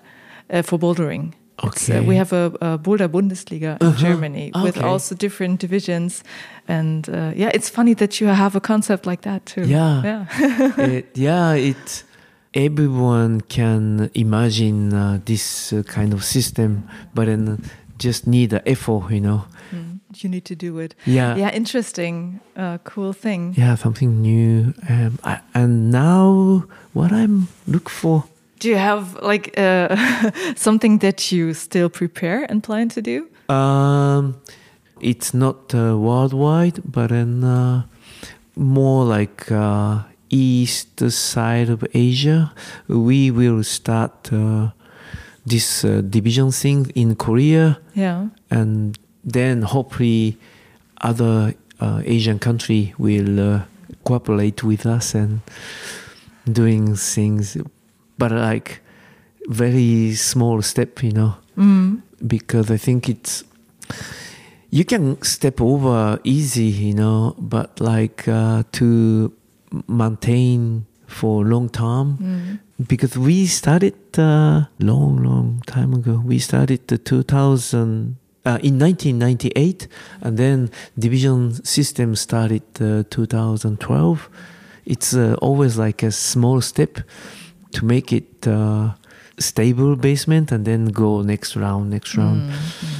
uh, 0.52 0.62
for 0.62 0.78
bouldering. 0.78 1.32
Uh, 1.58 1.66
Okay. 1.68 2.00
we 2.08 2.16
have 2.16 2.34
a, 2.36 2.52
a 2.60 2.76
boulder 2.78 3.08
Bundesliga 3.08 3.76
in 3.80 3.86
Uh-huh. 3.86 3.96
Germany 4.08 4.50
with 4.62 4.76
also 4.76 5.14
different 5.14 5.60
divisions, 5.60 6.22
and 6.68 7.08
uh, 7.08 7.32
yeah, 7.34 7.50
it's 7.54 7.70
funny 7.70 7.94
that 7.94 8.20
you 8.20 8.28
have 8.28 8.56
a 8.56 8.60
concept 8.60 9.06
like 9.06 9.22
that 9.22 9.46
too. 9.46 9.62
Yeah. 9.62 10.02
yeah, 10.04 10.26
it, 10.98 11.06
yeah, 11.18 11.54
it. 11.56 12.04
Everyone 12.54 13.40
can 13.42 14.10
imagine 14.14 14.92
uh, 14.92 15.18
this 15.24 15.72
uh, 15.72 15.82
kind 15.82 16.12
of 16.14 16.22
system, 16.24 16.88
but 17.14 17.26
then 17.26 17.58
just 17.98 18.26
need 18.26 18.50
the 18.50 18.60
effort, 18.68 19.10
you 19.10 19.20
know. 19.20 19.44
Mm, 19.72 20.00
you 20.14 20.28
need 20.30 20.44
to 20.44 20.54
do 20.54 20.78
it. 20.78 20.94
Yeah, 21.06 21.36
Yeah, 21.36 21.50
interesting, 21.54 22.40
uh, 22.56 22.78
cool 22.84 23.12
thing. 23.12 23.54
yeah, 23.56 23.74
something 23.76 24.20
new. 24.22 24.74
Um, 24.88 25.18
I, 25.24 25.40
and 25.54 25.90
now, 25.90 26.64
what 26.92 27.12
I'm 27.12 27.48
look 27.66 27.88
for. 27.90 28.24
Do 28.58 28.68
you 28.68 28.76
have 28.78 29.18
like 29.22 29.52
uh, 29.58 29.96
something 30.56 30.98
that 31.00 31.30
you 31.32 31.52
still 31.54 31.88
prepare 31.90 32.46
and 32.48 32.62
plan 32.62 32.88
to 32.90 33.02
do? 33.02 33.28
Um, 33.54 34.36
it's 35.00 35.34
not 35.34 35.74
uh, 35.74 35.96
worldwide, 35.98 36.80
but 36.84 37.10
in 37.12 37.44
uh, 37.44 37.82
more 38.54 39.04
like 39.04 39.50
uh, 39.52 40.04
east 40.30 41.00
side 41.10 41.68
of 41.68 41.84
Asia. 41.92 42.52
We 42.88 43.30
will 43.30 43.62
start 43.62 44.32
uh, 44.32 44.70
this 45.46 45.84
uh, 45.84 46.02
division 46.10 46.50
thing 46.50 46.90
in 46.94 47.14
Korea, 47.16 47.78
Yeah. 47.94 48.28
and 48.50 48.98
then 49.24 49.62
hopefully 49.62 50.36
other 51.02 51.54
uh, 51.80 52.00
Asian 52.04 52.38
country 52.38 52.94
will 52.98 53.38
uh, 53.40 53.60
cooperate 54.04 54.62
with 54.64 54.86
us 54.86 55.14
and 55.14 55.40
doing 56.52 56.96
things, 56.96 57.56
but 58.18 58.32
like 58.32 58.80
very 59.48 60.14
small 60.14 60.62
step, 60.62 61.02
you 61.02 61.12
know 61.12 61.34
Mm. 61.56 62.02
because 62.26 62.70
I 62.70 62.76
think 62.76 63.08
it's 63.08 63.44
you 64.70 64.84
can 64.84 65.16
step 65.22 65.60
over 65.60 66.18
easy, 66.24 66.64
you 66.88 66.94
know, 66.94 67.34
but 67.38 67.80
like 67.80 68.28
uh, 68.28 68.62
to 68.72 69.32
maintain 69.88 70.84
for 71.06 71.44
long 71.44 71.68
term 71.68 72.18
Mm. 72.20 72.58
Because 72.84 73.16
we 73.16 73.46
started 73.46 73.94
uh, 74.18 74.64
long, 74.78 75.22
long 75.22 75.62
time 75.66 75.94
ago. 75.94 76.22
We 76.24 76.38
started 76.38 76.86
the 76.88 76.98
2000 76.98 78.16
uh, 78.44 78.58
in 78.62 78.78
1998, 78.78 79.88
and 80.20 80.36
then 80.36 80.70
division 80.98 81.52
system 81.64 82.14
started 82.14 82.62
uh, 82.80 83.02
2012. 83.10 84.28
It's 84.84 85.14
uh, 85.14 85.34
always 85.42 85.76
like 85.76 86.02
a 86.02 86.12
small 86.12 86.60
step 86.60 87.00
to 87.72 87.84
make 87.84 88.12
it 88.12 88.46
uh, 88.46 88.92
stable 89.38 89.96
basement, 89.96 90.52
and 90.52 90.64
then 90.64 90.86
go 90.86 91.22
next 91.22 91.56
round, 91.56 91.90
next 91.90 92.16
round. 92.16 92.42
Mm, 92.42 92.52
mm. 92.52 92.95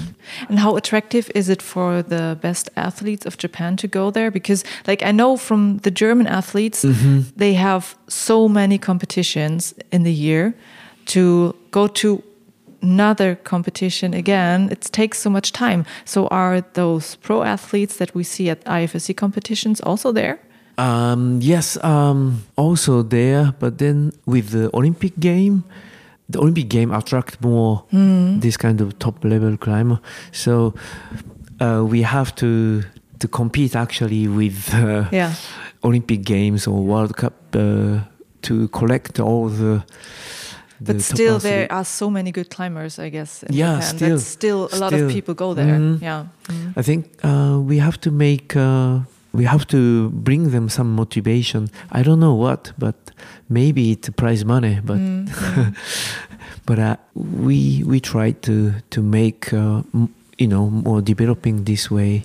And 0.49 0.59
how 0.59 0.77
attractive 0.77 1.31
is 1.35 1.49
it 1.49 1.63
for 1.63 2.03
the 2.03 2.37
best 2.41 2.71
athletes 2.77 3.27
of 3.27 3.37
Japan 3.37 3.77
to 3.77 3.89
go 3.89 4.11
there? 4.11 4.31
Because, 4.31 4.65
like, 4.87 5.03
I 5.03 5.13
know 5.13 5.37
from 5.37 5.79
the 5.79 5.91
German 5.91 6.27
athletes, 6.27 6.85
Mm-hmm. 6.85 7.21
they 7.37 7.55
have 7.55 7.95
so 8.09 8.49
many 8.49 8.79
competitions 8.79 9.75
in 9.93 10.03
the 10.05 10.13
year 10.13 10.55
to 11.07 11.55
go 11.71 11.87
to 11.89 12.23
another 12.83 13.37
competition 13.45 14.15
again. 14.15 14.69
It 14.71 14.81
takes 14.93 15.19
so 15.19 15.31
much 15.31 15.51
time. 15.53 15.85
So, 16.05 16.27
are 16.29 16.63
those 16.75 17.17
pro 17.17 17.43
athletes 17.43 17.97
that 17.97 18.15
we 18.15 18.23
see 18.25 18.51
at 18.51 18.65
IFSC 18.65 19.15
competitions 19.15 19.81
also 19.81 20.13
there? 20.13 20.39
Um, 20.79 21.39
yes, 21.41 21.79
um, 21.83 22.43
also 22.57 23.03
there, 23.03 23.55
but 23.59 23.79
then 23.79 24.13
with 24.27 24.51
the 24.51 24.69
Olympic 24.75 25.19
game, 25.19 25.65
the 26.29 26.39
Olympic 26.39 26.69
game 26.69 26.91
attract 26.95 27.41
more 27.41 27.85
this 28.41 28.57
kind 28.57 28.81
of 28.81 28.99
top 28.99 29.25
level 29.25 29.57
climber. 29.57 30.01
So 30.33 30.75
uh, 31.61 31.85
we 31.91 32.03
have 32.03 32.35
to 32.37 32.83
to 33.19 33.29
compete 33.29 33.75
actually 33.79 34.29
with 34.29 34.75
uh, 34.75 35.05
Yeah. 35.13 35.33
Olympic 35.83 36.23
Games 36.27 36.67
or 36.67 36.85
World 36.85 37.17
Cup 37.17 37.33
uh, 37.55 37.99
to 38.43 38.69
collect 38.69 39.21
all 39.21 39.49
the. 39.49 39.83
the 40.81 40.93
But 40.95 41.03
still, 41.03 41.39
there 41.39 41.67
are 41.71 41.85
so 41.85 42.11
many 42.11 42.31
good 42.33 42.49
climbers, 42.51 42.99
I 42.99 43.09
guess. 43.11 43.43
In 43.43 43.55
Yeah, 43.55 43.81
Japan, 43.81 43.97
still, 43.97 44.19
still 44.19 44.69
a 44.73 44.77
lot 44.79 44.93
still. 44.93 45.07
of 45.07 45.13
people 45.13 45.35
go 45.35 45.55
there. 45.55 45.79
Mhm. 45.79 45.99
Yeah. 46.03 46.25
Mhm. 46.49 46.73
I 46.77 46.83
think 46.83 47.07
uh, 47.25 47.59
we 47.69 47.79
have 47.81 47.97
to 48.01 48.11
make 48.11 48.55
uh, 48.57 48.99
we 49.37 49.45
have 49.45 49.65
to 49.67 50.11
bring 50.11 50.51
them 50.51 50.69
some 50.69 50.95
motivation. 50.95 51.69
I 51.93 52.03
don't 52.03 52.19
know 52.21 52.35
what, 52.35 52.73
but 52.79 52.95
maybe 53.49 53.81
it's 53.93 54.09
prize 54.11 54.45
money. 54.45 54.81
But 54.85 54.99
Mm, 54.99 55.75
but 56.67 56.79
uh, 56.79 56.97
we 57.15 57.83
we 57.87 58.01
try 58.01 58.33
to 58.47 58.73
to 58.91 59.03
make 59.03 59.53
uh, 59.53 59.83
m- 59.95 60.09
you 60.39 60.49
know 60.49 60.71
more 60.71 61.01
developing 61.03 61.65
this 61.65 61.91
way, 61.91 62.25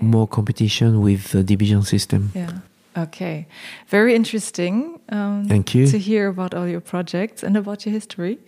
more 0.00 0.26
competition 0.28 1.00
with 1.02 1.30
the 1.32 1.42
division 1.42 1.82
system. 1.82 2.30
Yeah. 2.34 2.50
Okay. 2.96 3.46
Very 3.88 4.14
interesting. 4.14 5.00
Um, 5.08 5.46
Thank 5.48 5.74
you. 5.74 5.86
To 5.86 5.98
hear 5.98 6.28
about 6.28 6.54
all 6.54 6.68
your 6.68 6.80
projects 6.80 7.42
and 7.42 7.56
about 7.56 7.86
your 7.86 7.92
history. 7.92 8.38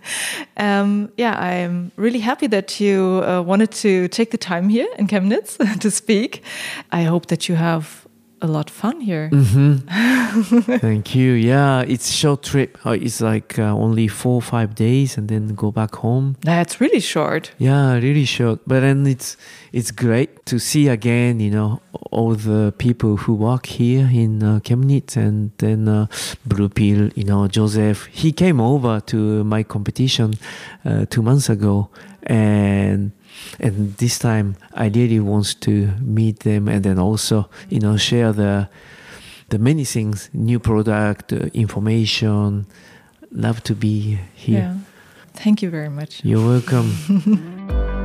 um, 0.56 1.10
yeah, 1.16 1.38
I'm 1.38 1.92
really 1.96 2.20
happy 2.20 2.46
that 2.48 2.78
you 2.78 3.22
uh, 3.26 3.40
wanted 3.40 3.70
to 3.72 4.08
take 4.08 4.30
the 4.32 4.38
time 4.38 4.68
here 4.68 4.88
in 4.98 5.06
Chemnitz 5.06 5.56
to 5.80 5.90
speak. 5.90 6.42
I 6.92 7.04
hope 7.04 7.26
that 7.26 7.48
you 7.48 7.54
have 7.54 8.05
a 8.42 8.46
lot 8.46 8.68
of 8.70 8.76
fun 8.76 9.00
here. 9.00 9.28
hmm 9.28 9.76
Thank 10.78 11.14
you. 11.14 11.32
Yeah, 11.32 11.80
it's 11.82 12.12
short 12.12 12.42
trip. 12.42 12.78
Uh, 12.84 12.90
it's 12.90 13.20
like 13.20 13.58
uh, 13.58 13.74
only 13.74 14.08
four 14.08 14.34
or 14.34 14.42
five 14.42 14.74
days, 14.74 15.16
and 15.16 15.28
then 15.28 15.54
go 15.54 15.70
back 15.70 15.94
home. 15.96 16.36
That's 16.42 16.80
really 16.80 17.00
short. 17.00 17.52
Yeah, 17.58 17.94
really 17.94 18.24
short. 18.26 18.60
But 18.66 18.80
then 18.80 19.06
it's 19.06 19.36
it's 19.72 19.90
great 19.90 20.44
to 20.46 20.58
see 20.58 20.88
again. 20.88 21.40
You 21.40 21.50
know, 21.50 21.80
all 22.10 22.34
the 22.34 22.74
people 22.76 23.16
who 23.16 23.34
work 23.34 23.66
here 23.66 24.10
in 24.12 24.42
uh, 24.42 24.60
Chemnitz, 24.60 25.16
and 25.16 25.52
then 25.58 25.88
uh, 25.88 26.06
Blue 26.44 26.68
Pill. 26.68 27.10
You 27.14 27.24
know, 27.24 27.48
Joseph. 27.48 28.06
He 28.12 28.32
came 28.32 28.60
over 28.60 29.00
to 29.06 29.44
my 29.44 29.62
competition 29.62 30.34
uh, 30.84 31.06
two 31.08 31.22
months 31.22 31.48
ago, 31.48 31.88
and 32.24 33.12
and 33.60 33.96
this 33.96 34.18
time 34.18 34.56
I 34.74 34.88
really 34.88 35.20
wants 35.20 35.54
to 35.66 35.92
meet 36.00 36.40
them, 36.40 36.68
and 36.68 36.82
then 36.82 36.98
also 36.98 37.48
you 37.68 37.80
know 37.80 37.96
share 37.96 38.32
the 38.32 38.68
the 39.48 39.58
many 39.58 39.84
things, 39.84 40.28
new 40.32 40.58
product, 40.58 41.32
uh, 41.32 41.46
information. 41.54 42.66
Love 43.30 43.62
to 43.64 43.74
be 43.74 44.18
here. 44.34 44.58
Yeah. 44.58 44.76
Thank 45.34 45.62
you 45.62 45.70
very 45.70 45.90
much. 45.90 46.24
You're 46.24 46.46
welcome. 46.46 46.92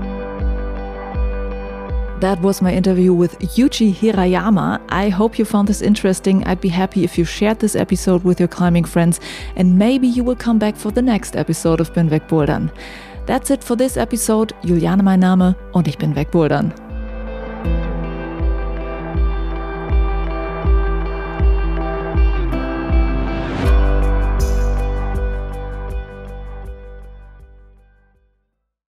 That 2.22 2.40
was 2.40 2.62
my 2.62 2.72
interview 2.72 3.14
with 3.14 3.40
Yuji 3.40 3.96
Hirayama. 3.96 4.80
I 4.90 5.10
hope 5.10 5.40
you 5.40 5.44
found 5.44 5.68
this 5.68 5.82
interesting. 5.82 6.44
I'd 6.44 6.62
be 6.62 6.70
happy 6.70 7.04
if 7.04 7.18
you 7.18 7.26
shared 7.26 7.58
this 7.58 7.76
episode 7.76 8.24
with 8.24 8.40
your 8.40 8.48
climbing 8.48 8.84
friends, 8.84 9.20
and 9.56 9.80
maybe 9.80 10.08
you 10.08 10.24
will 10.24 10.36
come 10.36 10.60
back 10.60 10.76
for 10.76 10.92
the 10.92 11.02
next 11.02 11.36
episode 11.36 11.82
of 11.82 11.92
Bin 11.96 12.10
weg 12.10 12.28
Bouldern. 12.28 12.70
That's 13.26 13.50
it 13.50 13.64
for 13.64 13.78
this 13.78 13.98
episode. 13.98 14.54
Juliane 14.64 15.04
mein 15.04 15.20
Name 15.20 15.56
und 15.74 15.88
ich 15.88 15.98
bin 15.98 16.16
wegbouldern. 16.16 16.74